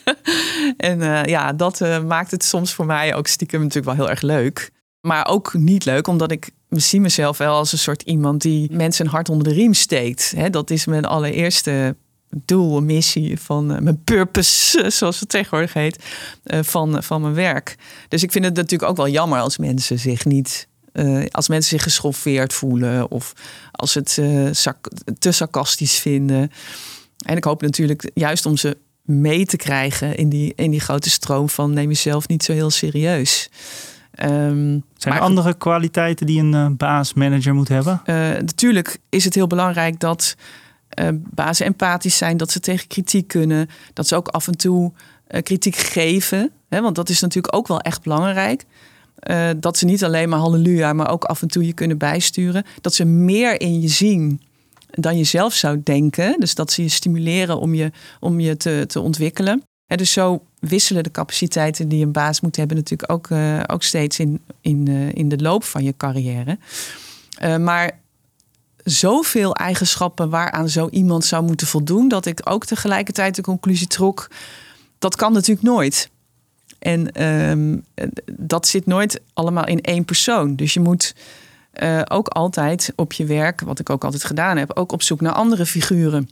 en 0.76 1.28
ja, 1.28 1.52
dat 1.52 2.02
maakt 2.06 2.30
het 2.30 2.44
soms 2.44 2.74
voor 2.74 2.86
mij 2.86 3.14
ook 3.14 3.26
stiekem 3.26 3.60
natuurlijk 3.60 3.86
wel 3.86 3.94
heel 3.94 4.10
erg 4.10 4.22
leuk. 4.22 4.70
Maar 5.00 5.26
ook 5.26 5.54
niet 5.54 5.84
leuk, 5.84 6.06
omdat 6.06 6.30
ik 6.30 6.50
zie 6.68 7.00
mezelf 7.00 7.38
wel 7.38 7.54
als 7.54 7.72
een 7.72 7.78
soort 7.78 8.02
iemand 8.02 8.42
die 8.42 8.72
mensen 8.72 9.04
een 9.04 9.10
hart 9.10 9.28
onder 9.28 9.48
de 9.48 9.54
riem 9.54 9.74
steekt. 9.74 10.34
dat 10.50 10.70
is 10.70 10.84
mijn 10.86 11.04
allereerste 11.04 11.96
doel, 12.30 12.82
missie 12.82 13.40
van 13.40 13.72
uh, 13.72 13.78
mijn 13.78 14.04
purpose, 14.04 14.84
zoals 14.90 15.20
het 15.20 15.28
tegenwoordig 15.28 15.72
heet, 15.72 16.04
uh, 16.44 16.58
van, 16.62 17.02
van 17.02 17.20
mijn 17.20 17.34
werk. 17.34 17.76
Dus 18.08 18.22
ik 18.22 18.32
vind 18.32 18.44
het 18.44 18.54
natuurlijk 18.54 18.90
ook 18.90 18.96
wel 18.96 19.08
jammer 19.08 19.40
als 19.40 19.58
mensen 19.58 19.98
zich 19.98 20.24
niet, 20.24 20.68
als 21.30 21.48
mensen 21.48 21.70
zich 21.70 21.82
geschoffeerd 21.82 22.52
voelen 22.52 23.10
of 23.10 23.32
als 23.72 23.94
het 23.94 24.14
te 25.18 25.30
sarcastisch 25.30 25.98
vinden. 25.98 26.50
En 27.24 27.36
ik 27.36 27.44
hoop 27.44 27.62
natuurlijk 27.62 28.10
juist 28.14 28.46
om 28.46 28.56
ze 28.56 28.76
mee 29.02 29.46
te 29.46 29.56
krijgen 29.56 30.16
in 30.16 30.28
die, 30.28 30.52
in 30.56 30.70
die 30.70 30.80
grote 30.80 31.10
stroom 31.10 31.48
van 31.48 31.72
neem 31.72 31.88
jezelf 31.88 32.28
niet 32.28 32.44
zo 32.44 32.52
heel 32.52 32.70
serieus. 32.70 33.48
Ehm, 34.18 34.78
Zijn 34.96 35.14
er 35.14 35.20
andere 35.20 35.54
kwaliteiten 35.54 36.26
die 36.26 36.40
een 36.40 36.54
eh, 36.54 36.66
baas-manager 36.70 37.54
moet 37.54 37.68
hebben? 37.68 38.00
Eh, 38.04 38.14
natuurlijk 38.16 38.98
is 39.08 39.24
het 39.24 39.34
heel 39.34 39.46
belangrijk 39.46 40.00
dat 40.00 40.36
eh 40.88 41.08
bazen 41.12 41.66
empathisch 41.66 42.16
zijn, 42.16 42.36
dat 42.36 42.50
ze 42.50 42.60
tegen 42.60 42.86
kritiek 42.86 43.28
kunnen, 43.28 43.68
dat 43.92 44.08
ze 44.08 44.16
ook 44.16 44.28
af 44.28 44.46
en 44.46 44.56
toe 44.56 44.92
kritiek 45.42 45.76
geven. 45.76 46.50
Hè, 46.68 46.80
want 46.80 46.94
dat 46.94 47.08
is 47.08 47.20
natuurlijk 47.20 47.56
ook 47.56 47.68
wel 47.68 47.80
echt 47.80 48.02
belangrijk. 48.02 48.64
Dat 49.56 49.78
ze 49.78 49.84
niet 49.84 50.04
alleen 50.04 50.28
maar 50.28 50.38
halleluja, 50.38 50.92
maar 50.92 51.10
ook 51.10 51.24
af 51.24 51.42
en 51.42 51.48
toe 51.48 51.66
je 51.66 51.72
kunnen 51.72 51.98
bijsturen. 51.98 52.64
Dat 52.80 52.94
ze 52.94 53.04
meer 53.04 53.60
in 53.60 53.80
je 53.80 53.88
zien 53.88 54.40
dan 54.90 55.18
je 55.18 55.24
zelf 55.24 55.54
zou 55.54 55.80
denken. 55.82 56.40
Dus 56.40 56.54
dat 56.54 56.72
ze 56.72 56.82
je 56.82 56.88
stimuleren 56.88 57.58
om 57.58 57.74
je, 57.74 57.90
om 58.20 58.40
je 58.40 58.56
te, 58.56 58.84
te 58.86 59.00
ontwikkelen. 59.00 59.62
Dus 59.96 60.12
zo 60.12 60.42
wisselen 60.58 61.02
de 61.02 61.10
capaciteiten 61.10 61.88
die 61.88 62.04
een 62.04 62.12
baas 62.12 62.40
moet 62.40 62.56
hebben 62.56 62.76
natuurlijk 62.76 63.12
ook, 63.12 63.30
eh, 63.30 63.60
ook 63.66 63.82
steeds 63.82 64.18
in, 64.18 64.40
in, 64.60 64.88
eh, 64.88 65.12
in 65.12 65.28
de 65.28 65.38
loop 65.38 65.64
van 65.64 65.82
je 65.82 65.94
carrière. 65.96 66.58
Eh, 67.38 67.56
maar 67.56 67.98
zoveel 68.84 69.54
eigenschappen 69.54 70.30
waaraan 70.30 70.68
zo 70.68 70.88
iemand 70.88 71.24
zou 71.24 71.44
moeten 71.44 71.66
voldoen, 71.66 72.08
dat 72.08 72.26
ik 72.26 72.40
ook 72.44 72.64
tegelijkertijd 72.64 73.34
de 73.34 73.42
conclusie 73.42 73.86
trok: 73.86 74.30
dat 74.98 75.16
kan 75.16 75.32
natuurlijk 75.32 75.66
nooit. 75.66 76.10
En 76.78 77.12
ehm, 77.12 77.76
dat 78.32 78.66
zit 78.66 78.86
nooit 78.86 79.20
allemaal 79.32 79.66
in 79.66 79.80
één 79.80 80.04
persoon. 80.04 80.56
Dus 80.56 80.74
je 80.74 80.80
moet 80.80 81.14
ook 82.04 82.28
altijd 82.28 82.92
op 82.96 83.12
je 83.12 83.24
werk, 83.24 83.60
wat 83.60 83.78
ik 83.78 83.90
ook 83.90 84.04
altijd 84.04 84.24
gedaan 84.24 84.56
heb, 84.56 84.76
ook 84.76 84.92
op 84.92 85.02
zoek 85.02 85.20
naar 85.20 85.32
andere 85.32 85.66
figuren. 85.66 86.28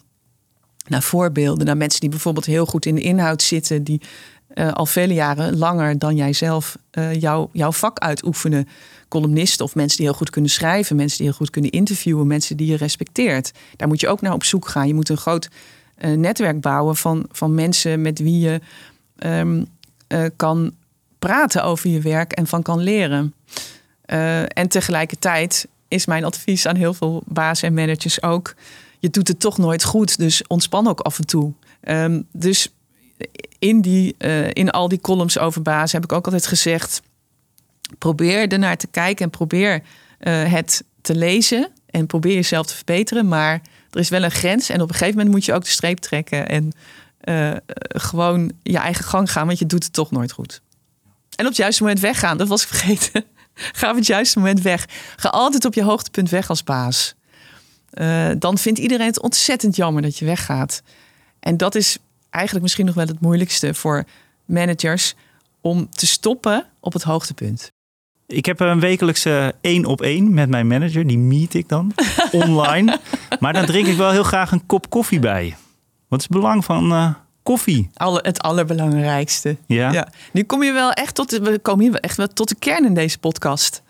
Naar 0.88 1.02
voorbeelden, 1.02 1.66
naar 1.66 1.76
mensen 1.76 2.00
die 2.00 2.10
bijvoorbeeld 2.10 2.46
heel 2.46 2.66
goed 2.66 2.86
in 2.86 2.94
de 2.94 3.00
inhoud 3.00 3.42
zitten, 3.42 3.82
die 3.84 4.00
eh, 4.48 4.72
al 4.72 4.86
vele 4.86 5.14
jaren 5.14 5.58
langer 5.58 5.98
dan 5.98 6.16
jij 6.16 6.32
zelf 6.32 6.78
eh, 6.90 7.20
jouw, 7.20 7.48
jouw 7.52 7.72
vak 7.72 7.98
uitoefenen. 7.98 8.68
Columnisten 9.08 9.64
of 9.64 9.74
mensen 9.74 9.96
die 9.96 10.06
heel 10.06 10.16
goed 10.16 10.30
kunnen 10.30 10.50
schrijven, 10.50 10.96
mensen 10.96 11.18
die 11.18 11.26
heel 11.26 11.36
goed 11.36 11.50
kunnen 11.50 11.70
interviewen, 11.70 12.26
mensen 12.26 12.56
die 12.56 12.66
je 12.66 12.76
respecteert. 12.76 13.52
Daar 13.76 13.88
moet 13.88 14.00
je 14.00 14.08
ook 14.08 14.20
naar 14.20 14.32
op 14.32 14.44
zoek 14.44 14.68
gaan. 14.68 14.86
Je 14.86 14.94
moet 14.94 15.08
een 15.08 15.16
groot 15.16 15.48
eh, 15.94 16.10
netwerk 16.10 16.60
bouwen 16.60 16.96
van, 16.96 17.26
van 17.30 17.54
mensen 17.54 18.00
met 18.02 18.18
wie 18.18 18.38
je 18.38 18.60
ehm, 19.16 19.64
eh, 20.06 20.24
kan 20.36 20.74
praten 21.18 21.64
over 21.64 21.90
je 21.90 22.00
werk 22.00 22.32
en 22.32 22.46
van 22.46 22.62
kan 22.62 22.78
leren. 22.78 23.34
En 24.48 24.68
tegelijkertijd 24.68 25.66
is 25.88 26.06
mijn 26.06 26.24
advies 26.24 26.66
aan 26.66 26.76
heel 26.76 26.94
veel 26.94 27.22
bazen 27.26 27.68
en 27.68 27.74
managers 27.74 28.22
ook: 28.22 28.54
je 28.98 29.10
doet 29.10 29.28
het 29.28 29.40
toch 29.40 29.58
nooit 29.58 29.84
goed, 29.84 30.18
dus 30.18 30.46
ontspan 30.46 30.88
ook 30.88 31.00
af 31.00 31.18
en 31.18 31.26
toe. 31.26 31.52
Ehm, 31.80 32.22
dus 32.32 32.72
in, 33.58 33.80
die, 33.80 34.14
eh, 34.18 34.50
in 34.50 34.70
al 34.70 34.88
die 34.88 35.00
columns 35.00 35.38
over 35.38 35.62
bazen 35.62 36.00
heb 36.00 36.10
ik 36.10 36.16
ook 36.16 36.24
altijd 36.24 36.46
gezegd: 36.46 37.02
probeer 37.98 38.48
ernaar 38.48 38.76
te 38.76 38.86
kijken 38.86 39.24
en 39.24 39.30
probeer 39.30 39.82
eh, 40.18 40.52
het 40.52 40.84
te 41.00 41.14
lezen 41.14 41.70
en 41.86 42.06
probeer 42.06 42.34
jezelf 42.34 42.66
te 42.66 42.74
verbeteren. 42.74 43.28
Maar 43.28 43.62
er 43.90 44.00
is 44.00 44.08
wel 44.08 44.22
een 44.22 44.30
grens 44.30 44.68
en 44.68 44.80
op 44.80 44.88
een 44.88 44.94
gegeven 44.94 45.16
moment 45.16 45.34
moet 45.34 45.44
je 45.44 45.52
ook 45.52 45.64
de 45.64 45.70
streep 45.70 45.98
trekken 45.98 46.48
en 46.48 46.72
eh, 47.20 47.52
gewoon 47.88 48.52
je 48.62 48.78
eigen 48.78 49.04
gang 49.04 49.32
gaan, 49.32 49.46
want 49.46 49.58
je 49.58 49.66
doet 49.66 49.84
het 49.84 49.92
toch 49.92 50.10
nooit 50.10 50.32
goed. 50.32 50.60
En 51.36 51.44
op 51.44 51.50
het 51.50 51.56
juiste 51.56 51.82
moment 51.82 52.00
weggaan, 52.00 52.38
dat 52.38 52.48
was 52.48 52.62
ik 52.62 52.68
vergeten. 52.68 53.24
Ga 53.54 53.90
op 53.90 53.96
het 53.96 54.06
juiste 54.06 54.38
moment 54.38 54.60
weg. 54.60 54.86
Ga 55.16 55.28
altijd 55.28 55.64
op 55.64 55.74
je 55.74 55.82
hoogtepunt 55.82 56.30
weg 56.30 56.48
als 56.48 56.64
baas. 56.64 57.14
Eh, 57.96 58.30
dan 58.38 58.58
vindt 58.58 58.78
iedereen 58.78 59.06
het 59.06 59.22
ontzettend 59.22 59.76
jammer 59.76 60.02
dat 60.02 60.18
je 60.18 60.24
weggaat. 60.24 60.82
En 61.40 61.56
dat 61.56 61.74
is 61.74 61.98
eigenlijk 62.30 62.64
misschien 62.64 62.86
nog 62.86 62.94
wel 62.94 63.06
het 63.06 63.20
moeilijkste 63.20 63.74
voor 63.74 64.04
managers 64.44 65.14
om 65.60 65.90
te 65.90 66.06
stoppen 66.06 66.66
op 66.80 66.92
het 66.92 67.02
hoogtepunt. 67.02 67.72
Ik 68.26 68.46
heb 68.46 68.60
een 68.60 68.80
wekelijkse 68.80 69.54
één 69.60 69.84
op 69.84 70.02
één 70.02 70.34
met 70.34 70.48
mijn 70.48 70.66
manager. 70.66 71.06
Die 71.06 71.18
meet 71.18 71.54
ik 71.54 71.68
dan 71.68 71.92
online. 72.32 72.98
Maar 73.40 73.52
dan 73.52 73.66
drink 73.66 73.86
ik 73.86 73.96
wel 73.96 74.10
heel 74.10 74.22
graag 74.22 74.52
een 74.52 74.66
kop 74.66 74.90
koffie 74.90 75.18
bij. 75.18 75.56
Wat 76.08 76.18
is 76.18 76.26
het 76.28 76.36
belang 76.36 76.64
van 76.64 76.92
eh, 76.92 77.14
koffie? 77.42 77.90
Alle, 77.94 78.18
het 78.23 78.40
allerbelangrijkste. 78.40 79.56
Ja? 79.66 79.92
Ja. 79.92 80.08
Nu 80.32 80.42
kom 80.42 80.62
je 80.62 80.73
wel 80.73 80.92
echt 80.92 81.14
tot 81.14 81.30
de, 81.30 81.40
we 81.40 81.58
komen 81.58 81.82
hier 81.82 81.92
wel 81.92 82.00
echt 82.00 82.16
wel 82.16 82.28
tot 82.28 82.49
de 82.49 82.56
kern 82.58 82.84
in 82.84 82.94
deze 82.94 83.18
podcast. 83.18 83.82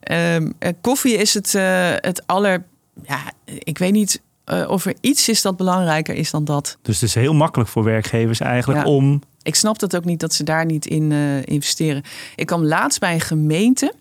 Ehm, 0.00 0.50
eh, 0.58 0.72
koffie 0.80 1.16
is 1.16 1.34
het, 1.34 1.54
eh, 1.54 1.90
het 1.94 2.22
aller. 2.26 2.64
Ja, 3.06 3.32
ik 3.44 3.78
weet 3.78 3.92
niet 3.92 4.22
eh, 4.44 4.70
of 4.70 4.84
er 4.86 4.94
iets 5.00 5.28
is 5.28 5.42
dat 5.42 5.56
belangrijker 5.56 6.14
is 6.14 6.30
dan 6.30 6.44
dat. 6.44 6.78
Dus 6.82 7.00
het 7.00 7.08
is 7.08 7.14
heel 7.14 7.34
makkelijk 7.34 7.70
voor 7.70 7.84
werkgevers 7.84 8.40
eigenlijk 8.40 8.80
Ja. 8.80 8.86
om... 8.90 9.22
Ik 9.42 9.54
snap 9.54 9.78
dat 9.78 9.96
ook 9.96 10.04
niet 10.04 10.20
dat 10.20 10.34
ze 10.34 10.44
daar 10.44 10.64
niet 10.64 10.86
in 10.86 11.12
eh, 11.12 11.42
investeren. 11.46 12.02
Ik 12.36 12.46
kwam 12.46 12.64
laatst 12.64 13.00
bij 13.00 13.14
een 13.14 13.20
gemeente. 13.20 13.94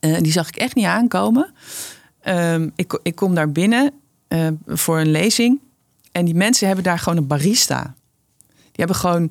eh, 0.00 0.16
die 0.18 0.32
zag 0.32 0.48
ik 0.48 0.56
echt 0.56 0.74
niet 0.74 0.84
aankomen. 0.84 1.52
Ehm, 2.20 2.68
ik, 2.76 2.98
ik 3.02 3.14
kom 3.14 3.34
daar 3.34 3.52
binnen 3.52 3.92
voor 4.66 4.98
een 5.00 5.10
lezing. 5.10 5.60
En 6.12 6.24
die 6.24 6.34
mensen 6.34 6.66
hebben 6.66 6.84
daar 6.84 6.98
gewoon 6.98 7.18
een 7.18 7.26
barista. 7.26 7.94
Die 8.46 8.72
hebben 8.72 8.96
gewoon 8.96 9.30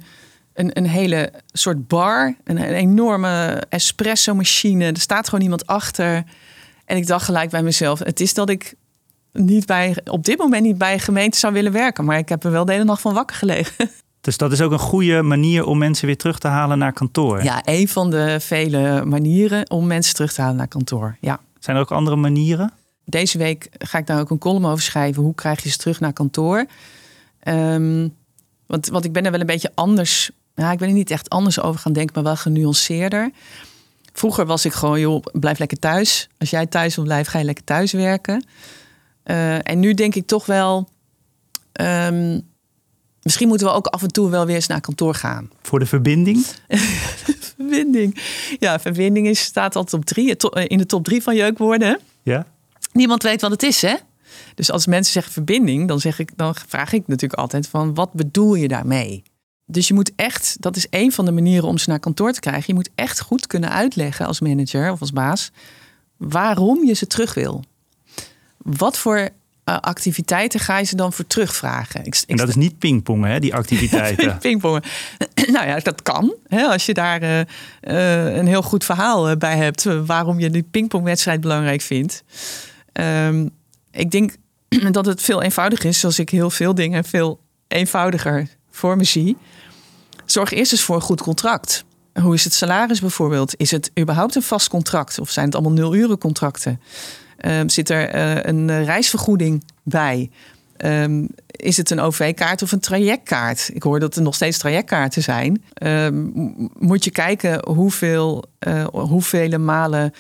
een, 0.54 0.78
een 0.78 0.88
hele 0.88 1.32
soort 1.52 1.88
bar. 1.88 2.36
Een, 2.44 2.58
een 2.58 2.74
enorme 2.74 3.64
espresso 3.70 4.36
machine. 4.36 4.86
Er 4.86 5.00
staat 5.00 5.26
gewoon 5.30 5.44
iemand 5.44 5.66
achter. 5.68 6.24
En 6.90 6.98
ik 6.98 7.08
dacht 7.08 7.26
gelijk 7.26 7.50
bij 7.50 7.64
mezelf: 7.64 8.00
het 8.00 8.20
is 8.20 8.34
dat 8.34 8.50
ik 8.50 8.76
niet 9.34 9.66
bij, 9.66 9.98
op 10.06 10.26
dit 10.26 10.38
moment 10.38 10.64
niet 10.64 10.78
bij 10.78 10.94
een 10.94 11.00
gemeente 11.00 11.38
zou 11.38 11.54
willen 11.54 11.72
werken. 11.72 12.06
Maar 12.06 12.18
ik 12.18 12.30
heb 12.30 12.44
er 12.44 12.52
wel 12.52 12.66
de 12.66 12.72
hele 12.72 12.84
nacht 12.84 13.02
van 13.02 13.14
wakker 13.14 13.36
gelegen. 13.36 13.90
Dus 14.22 14.38
dat 14.38 14.52
is 14.52 14.62
ook 14.62 14.72
een 14.72 14.80
goede 14.80 15.22
manier 15.22 15.66
om 15.66 15.78
mensen 15.78 16.06
weer 16.06 16.18
terug 16.18 16.40
te 16.40 16.48
halen 16.48 16.78
naar 16.78 16.94
kantoor. 16.94 17.44
Ja, 17.44 17.62
een 17.64 17.88
van 17.88 18.10
de 18.10 18.40
vele 18.40 19.06
manieren 19.06 19.70
om 19.70 19.88
mensen 19.88 20.14
terug 20.14 20.34
te 20.34 20.42
halen 20.42 20.58
naar 20.58 20.68
kantoor. 20.68 21.18
Ja. 21.22 21.40
Zijn 21.60 21.76
er 21.76 21.82
ook 21.82 21.92
andere 21.92 22.16
manieren? 22.16 22.74
Deze 23.06 23.38
week 23.38 23.70
ga 23.78 23.98
ik 23.98 24.08
daar 24.08 24.20
ook 24.20 24.30
een 24.30 24.38
column 24.38 24.66
over 24.66 24.84
schrijven. 24.84 25.24
Hoe 25.24 25.36
krijg 25.36 25.64
je 25.64 25.70
ze 25.70 25.78
terug 25.78 26.00
naar 26.00 26.14
kantoor? 26.14 26.66
Ehm, 27.40 28.08
want, 28.68 28.88
want 28.88 29.06
ik 29.06 29.12
ben 29.12 29.26
er 29.26 29.32
wel 29.32 29.40
een 29.40 29.46
beetje 29.46 29.72
anders. 29.76 30.32
Ik 30.56 30.78
ben 30.78 30.88
er 30.88 30.92
niet 30.92 31.12
echt 31.12 31.30
anders 31.30 31.62
over 31.62 31.80
gaan 31.80 31.94
denken, 31.94 32.14
maar 32.16 32.24
wel 32.24 32.36
genuanceerder. 32.36 33.32
Vroeger 34.20 34.46
was 34.46 34.66
ik 34.66 34.74
gewoon, 34.74 35.00
joh, 35.00 35.24
blijf 35.32 35.60
lekker 35.60 35.80
thuis. 35.80 36.30
Als 36.38 36.50
jij 36.50 36.66
thuis 36.66 36.96
wil 36.96 37.04
blijven, 37.06 37.32
ga 37.32 37.40
je 37.40 37.46
lekker 37.46 37.64
thuis 37.64 37.92
werken. 37.92 38.46
Eh, 39.24 39.70
en 39.70 39.80
nu 39.80 39.94
denk 39.94 40.16
ik 40.16 40.28
toch 40.28 40.46
wel. 40.46 40.90
ehm, 41.72 42.40
misschien 43.22 43.48
moeten 43.48 43.68
we 43.68 43.74
ook 43.74 43.88
af 43.88 44.02
en 44.02 44.12
toe 44.12 44.30
wel 44.30 44.46
weer 44.46 44.56
eens 44.56 44.68
naar 44.68 44.82
kantoor 44.82 45.14
gaan. 45.16 45.50
Voor 45.62 45.80
de 45.80 45.86
verbinding? 45.86 46.46
Verbinding. 47.58 48.20
Ja, 48.60 48.80
verbinding 48.80 49.28
is, 49.28 49.40
staat 49.40 49.76
altijd 49.76 50.02
op 50.02 50.06
drie, 50.06 50.36
to- 50.38 50.50
in 50.50 50.78
de 50.78 50.86
top 50.86 51.04
drie 51.04 51.22
van 51.24 51.36
jeukwoorden. 51.36 52.00
Ja? 52.24 52.46
Niemand 52.94 53.24
weet 53.24 53.42
wat 53.42 53.52
het 53.52 53.64
is, 53.64 53.82
hè? 53.82 53.96
Dus 54.56 54.72
als 54.72 54.86
mensen 54.88 55.14
zeggen 55.14 55.34
verbinding, 55.34 55.88
dan, 55.88 56.00
zeg 56.00 56.20
ik, 56.20 56.32
dan 56.36 56.56
vraag 56.68 56.94
ik 56.94 57.08
natuurlijk 57.08 57.40
altijd 57.40 57.68
van 57.68 57.94
wat 57.94 58.14
bedoel 58.14 58.56
je 58.56 58.68
daarmee? 58.68 59.24
Dus 59.72 59.88
je 59.88 59.94
moet 59.94 60.12
echt, 60.16 60.56
dat 60.60 60.76
is 60.76 60.88
een 60.90 61.12
van 61.12 61.26
de 61.26 61.32
manieren 61.32 61.68
om 61.68 61.78
ze 61.78 61.90
naar 61.90 62.00
kantoor 62.00 62.32
te 62.32 62.40
krijgen. 62.40 62.64
Je 62.68 62.74
moet 62.74 62.90
echt 62.96 63.22
goed 63.22 63.48
kunnen 63.48 63.72
uitleggen 63.72 64.26
als 64.26 64.40
manager 64.40 64.92
of 64.92 65.00
als 65.00 65.12
baas 65.12 65.52
waarom 66.18 66.86
je 66.86 66.94
ze 66.94 67.08
terug 67.08 67.34
wil. 67.34 67.64
Wat 68.58 68.98
voor 68.98 69.30
eh, 69.64 69.78
activiteiten 69.78 70.60
ga 70.60 70.78
je 70.78 70.86
ze 70.86 70.96
dan 70.96 71.14
voor 71.14 71.28
terugvragen? 71.28 72.06
Ik, 72.06 72.24
En 72.28 72.38
dat 72.38 72.48
is 72.48 72.56
niet 72.56 72.78
pingpongen, 72.80 73.30
hè, 73.30 73.40
die 73.40 73.56
activiteiten. 73.56 74.38
Pingpongen. 74.42 74.84
nou 75.56 75.68
ja, 75.68 75.80
dat 75.80 76.02
kan. 76.02 76.34
Hè, 76.48 76.64
als 76.64 76.86
je 76.86 76.94
daar 76.94 77.22
eh, 77.22 77.40
eh, 77.80 78.36
een 78.36 78.48
heel 78.48 78.62
goed 78.62 78.86
verhaal 78.86 79.38
bij 79.38 79.58
hebt. 79.58 79.84
waarom 80.06 80.40
je 80.40 80.50
die 80.50 80.64
pingpongwedstrijd 80.72 81.42
belangrijk 81.42 81.82
vindt. 81.82 82.24
Ehm, 82.92 83.48
ik 83.92 84.12
denk 84.12 84.36
dat 84.92 85.06
het 85.06 85.22
veel 85.22 85.42
eenvoudiger 85.42 85.90
is. 85.90 86.00
Zoals 86.00 86.20
ik 86.20 86.30
heel 86.30 86.50
veel 86.50 86.76
dingen 86.76 87.04
veel 87.04 87.40
eenvoudiger 87.68 88.58
voor 88.72 88.98
me 88.98 89.04
zie. 89.04 89.38
Zorg 90.26 90.52
eerst 90.52 90.72
eens 90.72 90.82
voor 90.82 90.96
een 90.96 91.02
goed 91.02 91.22
contract. 91.22 91.86
Hoe 92.14 92.34
is 92.34 92.44
het 92.44 92.54
salaris 92.54 93.00
bijvoorbeeld? 93.00 93.54
Is 93.58 93.72
het 93.72 93.92
überhaupt 94.00 94.36
een 94.36 94.42
vast 94.42 94.68
contract? 94.68 95.20
Of 95.20 95.30
zijn 95.30 95.46
het 95.46 95.56
allemaal 95.56 95.74
nul-uren 95.74 96.18
contracten? 96.18 96.82
Ehm, 97.38 97.68
zit 97.68 97.90
er 97.90 98.10
eh, 98.10 98.36
een 98.36 98.70
eh, 98.70 98.86
reisvergoeding 98.86 99.64
bij? 99.84 100.30
Ehm, 100.78 101.26
is 101.46 101.78
het 101.78 101.90
een 101.90 102.00
OV-kaart 102.00 102.62
of 102.62 102.72
een 102.72 102.80
trajectkaart? 102.80 103.70
Ik 103.74 103.84
hoor 103.84 104.00
dat 104.00 104.16
er 104.16 104.22
nog 104.22 104.36
steeds 104.36 104.58
trajectkaarten 104.58 105.24
zijn. 105.24 105.64
Ehm, 105.74 106.28
moet 106.78 107.04
je 107.04 107.12
kijken 107.12 107.66
hoeveel, 107.68 108.44
hoeveel 108.92 109.60
malen 109.60 110.14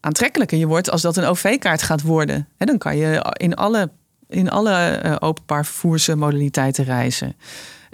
aantrekkelijker 0.00 0.58
je 0.58 0.66
wordt 0.66 0.90
als 0.90 1.02
dat 1.02 1.16
een 1.16 1.24
OV-kaart 1.24 1.82
gaat 1.82 2.02
worden. 2.02 2.48
Dan 2.58 2.78
kan 2.78 2.96
je 2.96 3.32
in 3.32 3.54
alle, 3.54 3.90
in 4.28 4.50
alle 4.50 5.00
openbaar 5.20 5.64
vervoersmodaliteiten 5.66 6.84
reizen. 6.84 7.36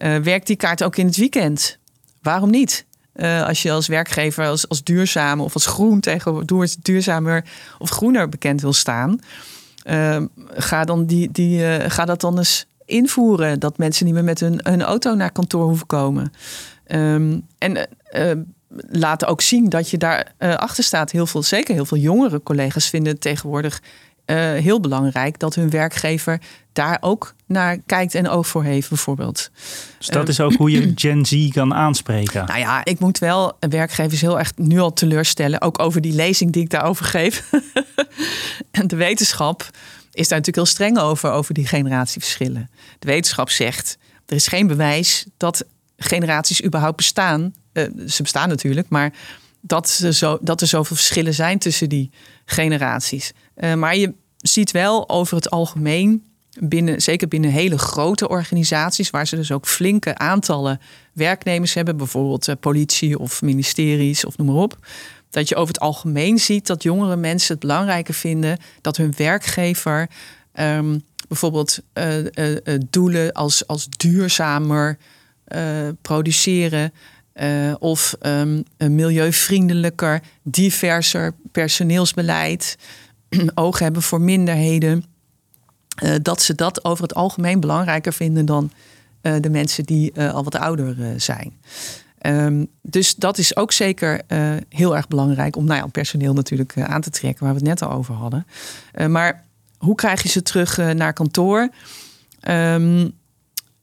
Eh, 0.03 0.17
werkt 0.17 0.47
die 0.47 0.57
kaart 0.57 0.83
ook 0.85 0.97
in 0.97 1.07
het 1.07 1.17
weekend? 1.17 1.79
Waarom 2.23 2.51
niet? 2.51 2.85
Eh, 3.13 3.47
als 3.47 3.63
je 3.63 3.71
als 3.71 3.87
werkgever 3.87 4.47
als, 4.47 4.69
als 4.69 4.83
duurzaam 4.83 5.41
of 5.41 5.55
als 5.55 5.67
groen 5.67 6.01
tegen 6.01 6.47
duur- 6.47 6.75
duurzamer 6.83 7.45
of 7.79 7.91
groener 7.91 8.29
bekend 8.29 8.61
wil 8.61 8.73
staan, 8.73 9.21
Ehm, 9.83 10.27
ga, 10.49 10.85
dan 10.85 11.07
die, 11.07 11.29
die, 11.33 11.67
eh, 11.67 11.91
ga 11.91 12.05
dat 12.05 12.21
dan 12.21 12.39
eens 12.39 12.67
invoeren. 12.85 13.61
Dat 13.61 13.79
mensen 13.79 14.05
niet 14.05 14.15
meer 14.15 14.25
met 14.25 14.41
hun, 14.41 14.61
hun 14.63 14.83
auto 14.83 15.15
naar 15.15 15.33
kantoor 15.33 15.65
hoeven 15.65 15.87
komen. 15.87 16.33
Ehm, 16.87 17.39
en 17.59 17.77
eh, 17.77 18.31
eh, 18.31 18.39
laten 18.91 19.29
ook 19.29 19.41
zien 19.41 19.69
dat 19.69 19.91
je 19.91 19.99
daar 19.99 20.35
achter 20.39 20.85
staat. 20.85 21.11
Heel 21.11 21.27
veel, 21.27 21.43
zeker 21.43 21.75
heel 21.75 21.85
veel 21.85 21.99
jongere 21.99 22.43
collega's 22.43 22.89
vinden 22.89 23.19
tegenwoordig 23.19 23.83
heel 24.37 24.81
belangrijk 24.81 25.39
dat 25.39 25.55
hun 25.55 25.71
werkgever 25.71 26.41
daar 26.73 26.99
ook 27.01 27.35
naar 27.47 27.79
kijkt 27.87 28.15
en 28.15 28.29
oog 28.29 28.47
voor 28.47 28.65
heeft, 28.65 28.89
bijvoorbeeld. 28.89 29.51
Dus 29.99 30.07
dat 30.07 30.29
is 30.29 30.41
ook 30.41 30.53
hoe 30.53 30.71
je 30.71 30.93
Gen 31.01 31.27
Z 31.27 31.49
kan 31.49 31.75
aanspreken. 31.75 32.47
Nou 32.47 32.59
ja, 32.59 32.85
ik 32.85 32.99
moet 32.99 33.19
wel 33.19 33.57
werkgevers 33.59 34.21
heel 34.21 34.39
erg 34.39 34.53
nu 34.57 34.79
al 34.79 34.93
teleurstellen, 34.93 35.61
ook 35.61 35.79
over 35.79 36.01
die 36.01 36.13
lezing 36.13 36.53
die 36.53 36.63
ik 36.63 36.71
daarover 36.71 37.05
geef. 37.05 37.51
en 38.71 38.87
de 38.87 38.97
wetenschap 38.97 39.71
is 40.13 40.29
daar 40.29 40.39
natuurlijk 40.39 40.57
heel 40.57 40.67
streng 40.67 40.99
over, 40.99 41.31
over 41.31 41.55
die 41.55 41.67
generatieverschillen. 41.67 42.71
De 42.99 43.07
wetenschap 43.07 43.51
zegt, 43.51 43.99
er 44.27 44.35
is 44.35 44.47
geen 44.47 44.67
bewijs 44.67 45.27
dat 45.37 45.65
generaties 45.97 46.65
überhaupt 46.65 46.97
bestaan. 46.97 47.55
Uh, 47.73 47.85
ze 48.07 48.23
bestaan 48.23 48.49
natuurlijk, 48.49 48.89
maar 48.89 49.13
dat, 49.61 49.91
ze 49.91 50.13
zo, 50.13 50.39
dat 50.41 50.61
er 50.61 50.67
zoveel 50.67 50.97
verschillen 50.97 51.35
zijn 51.35 51.59
tussen 51.59 51.89
die 51.89 52.11
generaties. 52.45 53.33
Uh, 53.57 53.75
maar 53.75 53.97
je 53.97 54.15
ziet 54.43 54.71
wel 54.71 55.09
over 55.09 55.37
het 55.37 55.51
algemeen, 55.51 56.23
binnen, 56.61 57.03
zeker 57.03 57.29
binnen 57.29 57.51
hele 57.51 57.79
grote 57.79 58.29
organisaties, 58.29 59.11
waar 59.11 59.27
ze 59.27 59.37
dus 59.37 59.53
ook 59.53 59.67
flinke 59.67 60.19
aantallen 60.19 60.81
werknemers 61.13 61.75
hebben, 61.75 61.97
bijvoorbeeld 61.97 62.49
uh, 62.49 62.55
politie 62.61 63.19
of 63.19 63.43
ministeries 63.43 64.25
of 64.25 64.37
noem 64.37 64.47
maar 64.47 64.63
op. 64.63 64.77
Dat 65.31 65.49
je 65.49 65.55
over 65.55 65.75
het 65.75 65.83
algemeen 65.83 66.39
ziet 66.39 66.67
dat 66.67 66.83
jongere 66.83 67.17
mensen 67.17 67.53
het 67.53 67.61
belangrijker 67.61 68.15
vinden 68.15 68.59
dat 68.81 68.97
hun 68.97 69.13
werkgever 69.17 70.09
um, 70.55 71.03
bijvoorbeeld 71.29 71.79
uh, 71.95 72.79
doelen 72.91 73.33
als, 73.33 73.67
als 73.67 73.89
duurzamer 73.89 74.99
produceren, 76.03 76.93
of 77.79 78.17
um, 78.23 78.63
een 78.77 78.95
milieuvriendelijker, 78.95 80.23
diverser 80.43 81.35
personeelsbeleid, 81.53 82.77
oog 83.55 83.79
hebben 83.79 84.03
voor 84.03 84.21
minderheden. 84.21 85.05
Uh, 86.03 86.15
dat 86.23 86.43
ze 86.43 86.55
dat 86.55 86.85
over 86.85 87.03
het 87.03 87.15
algemeen 87.15 87.61
belangrijker 87.61 88.13
vinden 88.13 88.47
dan 88.47 88.71
uh, 89.23 89.35
de 89.41 89.51
mensen 89.51 89.85
die 89.85 90.21
al 90.23 90.45
wat 90.45 90.57
ouder 90.57 91.21
zijn. 91.21 91.53
Um, 92.27 92.69
dus 92.83 93.15
dat 93.15 93.39
is 93.39 93.57
ook 93.57 93.73
zeker 93.73 94.21
heel 94.69 94.97
erg 94.97 95.09
belangrijk 95.09 95.57
om, 95.57 95.65
nou 95.65 95.81
ja, 95.81 95.87
personeel 95.87 96.33
natuurlijk 96.33 96.81
aan 96.81 97.01
te 97.01 97.11
trekken, 97.11 97.45
waar 97.45 97.55
we 97.55 97.59
het 97.59 97.69
net 97.69 97.83
al 97.83 97.97
over 97.97 98.15
hadden. 98.15 98.47
maar 99.09 99.45
hoe 99.79 99.95
krijg 99.95 100.23
je 100.23 100.29
ze 100.29 100.43
terug 100.43 100.77
naar 100.77 101.13
kantoor? 101.13 101.69
Um, 102.49 103.13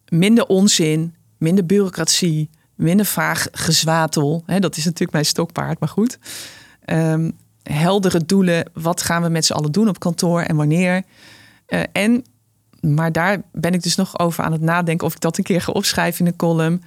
minder 0.09 0.45
onzin, 0.45 1.15
minder 1.37 1.65
bureaucratie, 1.65 2.49
minder 2.75 3.05
vaag 3.05 3.47
gezwatel. 3.51 4.43
Hè, 4.45 4.59
dat 4.59 4.77
is 4.77 4.83
natuurlijk 4.83 5.11
mijn 5.11 5.25
stokpaard, 5.25 5.79
maar 5.79 5.89
goed. 5.89 6.19
Um, 6.85 7.37
heldere 7.73 8.25
doelen. 8.25 8.71
Wat 8.73 9.01
gaan 9.01 9.21
we 9.21 9.29
met 9.29 9.45
z'n 9.45 9.53
allen 9.53 9.71
doen 9.71 9.89
op 9.89 9.99
kantoor 9.99 10.41
en 10.41 10.55
wanneer? 10.55 11.03
Uh, 11.67 11.81
en, 11.91 12.25
maar 12.81 13.11
daar 13.11 13.41
ben 13.51 13.73
ik 13.73 13.83
dus 13.83 13.95
nog 13.95 14.19
over 14.19 14.43
aan 14.43 14.51
het 14.51 14.61
nadenken 14.61 15.07
of 15.07 15.13
ik 15.13 15.19
dat 15.19 15.37
een 15.37 15.43
keer 15.43 15.61
ga 15.61 15.71
opschrijven 15.71 16.19
in 16.19 16.31
een 16.31 16.37
column. 16.37 16.83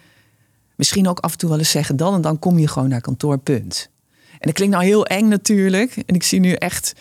Misschien 0.76 1.08
ook 1.08 1.18
af 1.18 1.32
en 1.32 1.38
toe 1.38 1.48
wel 1.48 1.58
eens 1.58 1.70
zeggen, 1.70 1.96
dan 1.96 2.14
en 2.14 2.20
dan 2.20 2.38
kom 2.38 2.58
je 2.58 2.68
gewoon 2.68 2.88
naar 2.88 3.00
kantoor, 3.00 3.38
punt. 3.38 3.90
En 4.30 4.48
dat 4.48 4.52
klinkt 4.52 4.74
nou 4.74 4.86
heel 4.86 5.06
eng 5.06 5.28
natuurlijk. 5.28 5.96
En 6.06 6.14
ik 6.14 6.22
zie 6.22 6.40
nu 6.40 6.52
echt 6.52 6.92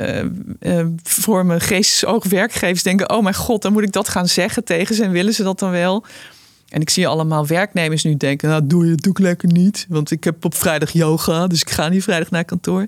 uh, 0.00 0.24
uh, 0.60 0.86
voor 1.02 1.46
mijn 1.46 1.60
geestesoog 1.60 2.24
werkgevers 2.24 2.82
denken... 2.82 3.10
oh 3.10 3.22
mijn 3.22 3.34
god, 3.34 3.62
dan 3.62 3.72
moet 3.72 3.82
ik 3.82 3.92
dat 3.92 4.08
gaan 4.08 4.28
zeggen 4.28 4.64
tegen 4.64 4.94
ze 4.94 5.04
en 5.04 5.10
willen 5.10 5.34
ze 5.34 5.42
dat 5.42 5.58
dan 5.58 5.70
wel... 5.70 6.04
En 6.72 6.80
ik 6.80 6.90
zie 6.90 7.06
allemaal 7.06 7.46
werknemers 7.46 8.04
nu 8.04 8.16
denken, 8.16 8.48
nou 8.48 8.66
doe 8.66 8.86
je, 8.86 8.94
doe 8.94 9.12
ik 9.12 9.18
lekker 9.18 9.52
niet. 9.52 9.86
Want 9.88 10.10
ik 10.10 10.24
heb 10.24 10.44
op 10.44 10.54
vrijdag 10.54 10.90
yoga, 10.90 11.46
dus 11.46 11.60
ik 11.60 11.70
ga 11.70 11.88
niet 11.88 12.02
vrijdag 12.02 12.30
naar 12.30 12.44
kantoor. 12.44 12.86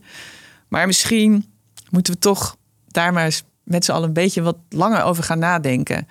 Maar 0.68 0.86
misschien 0.86 1.44
moeten 1.90 2.12
we 2.12 2.18
toch 2.18 2.56
daar 2.88 3.12
maar 3.12 3.24
eens 3.24 3.42
met 3.62 3.84
z'n 3.84 3.92
allen 3.92 4.08
een 4.08 4.12
beetje 4.12 4.42
wat 4.42 4.56
langer 4.68 5.02
over 5.02 5.24
gaan 5.24 5.38
nadenken. 5.38 6.08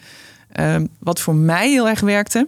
Um, 0.60 0.90
wat 1.00 1.20
voor 1.20 1.36
mij 1.36 1.70
heel 1.70 1.88
erg 1.88 2.00
werkte, 2.00 2.48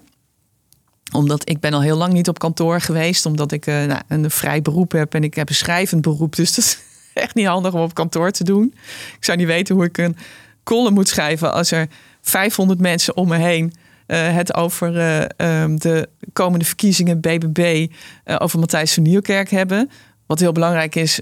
omdat 1.13 1.49
ik 1.49 1.59
ben 1.59 1.73
al 1.73 1.81
heel 1.81 1.97
lang 1.97 2.13
niet 2.13 2.27
op 2.27 2.39
kantoor 2.39 2.81
geweest, 2.81 3.25
omdat 3.25 3.51
ik 3.51 3.67
uh, 3.67 3.85
nou, 3.85 4.01
een 4.07 4.31
vrij 4.31 4.61
beroep 4.61 4.91
heb 4.91 5.13
en 5.13 5.23
ik 5.23 5.33
heb 5.33 5.49
een 5.49 5.55
schrijvend 5.55 6.01
beroep. 6.01 6.35
Dus 6.35 6.55
dat 6.55 6.65
is 6.65 6.79
echt 7.13 7.35
niet 7.35 7.47
handig 7.47 7.73
om 7.73 7.81
op 7.81 7.93
kantoor 7.93 8.31
te 8.31 8.43
doen. 8.43 8.73
Ik 9.17 9.23
zou 9.23 9.37
niet 9.37 9.47
weten 9.47 9.75
hoe 9.75 9.85
ik 9.85 9.97
een 9.97 10.17
column 10.63 10.93
moet 10.93 11.07
schrijven 11.07 11.53
als 11.53 11.71
er 11.71 11.87
500 12.21 12.79
mensen 12.79 13.17
om 13.17 13.27
me 13.27 13.37
heen 13.37 13.73
het 14.13 14.53
over 14.53 14.95
uh, 14.95 15.61
um, 15.61 15.79
de 15.79 16.09
komende 16.33 16.65
verkiezingen 16.65 17.19
BBB 17.19 17.87
eh, 18.23 18.35
over 18.39 18.59
Matthijs 18.59 18.93
van 18.93 19.03
Nieuwkerk 19.03 19.49
hebben. 19.49 19.89
Wat 20.25 20.39
heel 20.39 20.51
belangrijk 20.51 20.95
is 20.95 21.19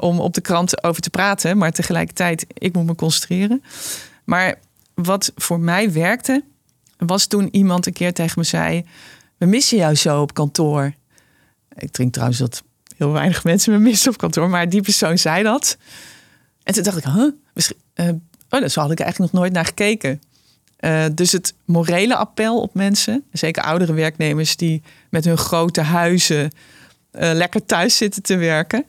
om 0.00 0.20
op 0.20 0.34
de 0.34 0.40
krant 0.40 0.84
over 0.84 1.02
te 1.02 1.10
praten. 1.10 1.58
Maar 1.58 1.72
tegelijkertijd, 1.72 2.46
ik 2.52 2.74
moet 2.74 2.86
me 2.86 2.94
concentreren. 2.94 3.62
Maar 4.24 4.54
wat 4.94 5.32
voor 5.34 5.60
mij 5.60 5.92
werkte, 5.92 6.44
was 6.98 7.26
toen 7.26 7.48
iemand 7.50 7.86
een 7.86 7.92
keer 7.92 8.12
tegen 8.12 8.34
me 8.36 8.44
zei... 8.44 8.84
we 9.36 9.46
missen 9.46 9.78
jou 9.78 9.94
zo 9.94 10.20
op 10.20 10.34
kantoor. 10.34 10.92
Ik 11.74 11.90
drink 11.90 12.12
trouwens 12.12 12.38
dat 12.38 12.62
heel 12.96 13.12
weinig 13.12 13.44
mensen 13.44 13.72
me 13.72 13.78
missen 13.78 14.10
op 14.12 14.18
kantoor. 14.18 14.48
Maar 14.48 14.68
die 14.68 14.82
persoon 14.82 15.18
zei 15.18 15.42
dat. 15.42 15.76
En 16.62 16.74
toen 16.74 16.82
dacht 16.82 16.96
ik, 16.96 17.04
huh? 17.04 17.30
oh, 18.48 18.60
daar 18.60 18.72
had 18.74 18.90
ik 18.90 19.00
eigenlijk 19.00 19.18
nog 19.18 19.32
nooit 19.32 19.52
naar 19.52 19.64
gekeken. 19.64 20.20
Uh, 20.80 21.04
dus 21.14 21.32
het 21.32 21.54
morele 21.64 22.16
appel 22.16 22.60
op 22.60 22.74
mensen, 22.74 23.24
zeker 23.32 23.62
oudere 23.62 23.92
werknemers 23.92 24.56
die 24.56 24.82
met 25.10 25.24
hun 25.24 25.38
grote 25.38 25.80
huizen 25.80 26.44
uh, 26.44 26.50
lekker 27.32 27.66
thuis 27.66 27.96
zitten 27.96 28.22
te 28.22 28.36
werken. 28.36 28.84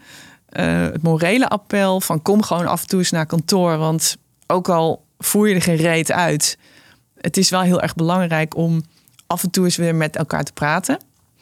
Uh, 0.60 0.82
het 0.82 1.02
morele 1.02 1.48
appel 1.48 2.02
van 2.02 2.22
kom 2.22 2.42
gewoon 2.42 2.68
af 2.68 2.82
en 2.82 2.88
toe 2.88 3.00
eens 3.00 3.12
naar 3.12 3.26
kantoor, 3.26 3.78
want 3.78 4.18
ook 4.48 4.70
al 4.70 5.06
voer 5.18 5.48
je 5.48 5.56
er 5.56 5.62
geen 5.62 5.76
reet 5.76 6.12
uit, 6.12 6.58
het 7.22 7.38
is 7.38 7.50
wel 7.50 7.62
heel 7.62 7.82
erg 7.82 7.96
belangrijk 7.96 8.56
om 8.56 8.84
af 9.28 9.44
en 9.44 9.50
toe 9.50 9.66
eens 9.66 9.76
weer 9.76 9.96
met 9.96 10.16
elkaar 10.16 10.44
te 10.44 10.54
praten. 10.54 11.00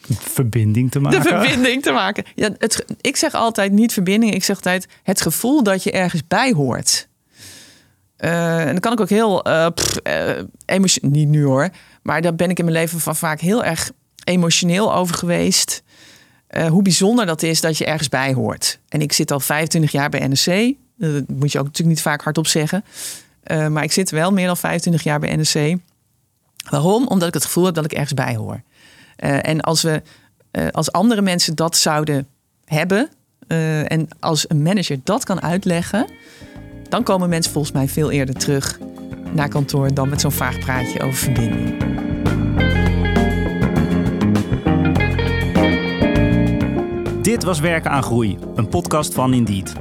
Verbinding 0.10 0.92
te 0.92 1.00
maken. 1.00 1.22
De 1.22 1.30
verbinding 1.30 1.82
te 1.82 1.92
maken. 1.92 2.24
Ja, 2.36 2.50
het, 2.58 2.86
ik 3.02 3.16
zeg 3.16 3.34
altijd 3.34 3.72
niet 3.72 3.94
verbinding, 3.94 4.34
ik 4.34 4.44
zeg 4.44 4.56
altijd 4.56 4.88
het 5.04 5.22
gevoel 5.22 5.64
dat 5.64 5.84
je 5.84 5.92
ergens 5.92 6.28
bij 6.28 6.52
hoort. 6.52 7.08
Uh, 8.20 8.60
en 8.60 8.66
dan 8.66 8.80
kan 8.80 8.92
ik 8.92 9.00
ook 9.00 9.10
heel 9.10 9.48
uh, 9.48 9.68
uh, 10.08 10.30
emotioneel, 10.66 11.12
niet 11.12 11.28
nu 11.28 11.44
hoor, 11.44 11.70
maar 12.02 12.22
daar 12.22 12.36
ben 12.36 12.50
ik 12.50 12.60
in 12.60 12.66
mijn 12.66 12.78
leven 12.78 13.00
van 13.00 13.16
vaak 13.16 13.40
heel 13.40 13.64
erg 13.64 13.92
emotioneel 14.24 14.94
over 14.94 15.16
geweest. 15.16 15.84
hoe 16.70 16.82
bijzonder 16.82 17.26
dat 17.26 17.44
is 17.44 17.62
dat 17.62 17.78
je 17.78 17.86
ergens 17.86 18.10
bij 18.10 18.34
hoort. 18.34 18.80
En 18.90 19.02
ik 19.02 19.14
zit 19.14 19.32
al 19.32 19.40
25 19.40 19.92
jaar 19.92 20.10
bij 20.10 20.28
NRC. 20.28 20.74
Dat 20.98 21.28
moet 21.28 21.52
je 21.52 21.60
ook 21.60 21.66
natuurlijk 21.66 21.96
niet 21.96 22.02
vaak 22.02 22.22
hardop 22.22 22.48
zeggen. 22.48 22.84
maar 23.48 23.84
ik 23.84 23.92
zit 23.92 24.10
wel 24.10 24.32
meer 24.32 24.46
dan 24.46 24.58
25 24.58 25.04
jaar 25.04 25.20
bij 25.20 25.36
NRC. 25.36 25.78
Waarom? 26.70 27.08
Omdat 27.08 27.28
ik 27.28 27.34
het 27.34 27.46
gevoel 27.46 27.66
heb 27.66 27.74
dat 27.74 27.86
ik 27.86 27.94
ergens 27.94 28.14
bij 28.14 28.36
hoor. 28.36 28.62
en 29.42 29.62
als 29.62 29.82
we, 29.82 30.02
als 30.72 30.92
andere 30.92 31.22
mensen 31.22 31.56
dat 31.56 31.78
zouden 31.78 32.28
hebben, 32.66 33.10
en 33.88 34.08
als 34.20 34.50
een 34.50 34.62
manager 34.62 35.00
dat 35.04 35.24
kan 35.24 35.42
uitleggen 35.42 36.08
dan 36.90 37.04
komen 37.04 37.30
mensen 37.30 37.52
volgens 37.52 37.74
mij 37.74 37.88
veel 37.88 38.12
eerder 38.12 38.36
terug 38.36 38.80
naar 39.34 39.50
kantoor 39.50 39.94
dan 39.94 40.10
met 40.10 40.22
zo'n 40.22 40.32
vaag 40.32 40.60
praatje 40.60 41.02
over 41.02 41.18
verbinding. 41.18 41.94
Dit 47.22 47.44
was 47.44 47.60
Werken 47.60 47.92
aan 47.92 48.04
Groei, 48.04 48.38
een 48.56 48.68
podcast 48.68 49.14
van 49.14 49.34
Indeed. 49.34 49.74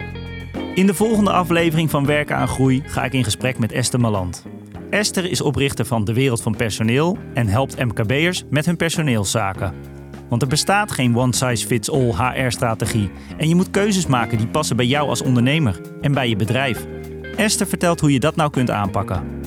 In 0.75 0.87
de 0.87 0.95
volgende 0.95 1.33
aflevering 1.33 1.91
van 1.91 2.07
Werken 2.07 2.37
aan 2.37 2.49
Groei 2.49 2.83
ga 2.87 3.05
ik 3.05 3.13
in 3.13 3.25
gesprek 3.25 3.59
met 3.59 3.73
Esther 3.73 4.01
Maland. 4.01 4.45
Esther 4.91 5.31
is 5.31 5.41
oprichter 5.41 5.85
van 5.85 6.05
De 6.05 6.13
Wereld 6.13 6.43
van 6.43 6.57
Personeel 6.57 7.19
en 7.35 7.47
helpt 7.47 7.85
MKB'ers 7.85 8.45
met 8.51 8.67
hun 8.67 8.77
personeelszaken. 8.77 9.75
Want 10.29 10.43
er 10.43 10.49
bestaat 10.49 10.93
geen 10.93 11.17
one-size-fits-all 11.17 12.15
HR-strategie 12.17 13.11
en 13.37 13.49
je 13.49 13.55
moet 13.55 13.71
keuzes 13.71 14.07
maken 14.07 14.39
die 14.39 14.49
passen 14.49 14.77
bij 14.77 14.87
jou 14.87 15.09
als 15.09 15.23
ondernemer 15.23 15.81
en 16.01 16.13
bij 16.13 16.29
je 16.29 16.37
bedrijf. 16.37 16.87
Esther 17.37 17.67
vertelt 17.67 18.01
hoe 18.01 18.13
je 18.13 18.21
dat 18.21 18.37
nou 18.37 18.51
kunt 18.51 18.71
aanpakken. 18.71 19.44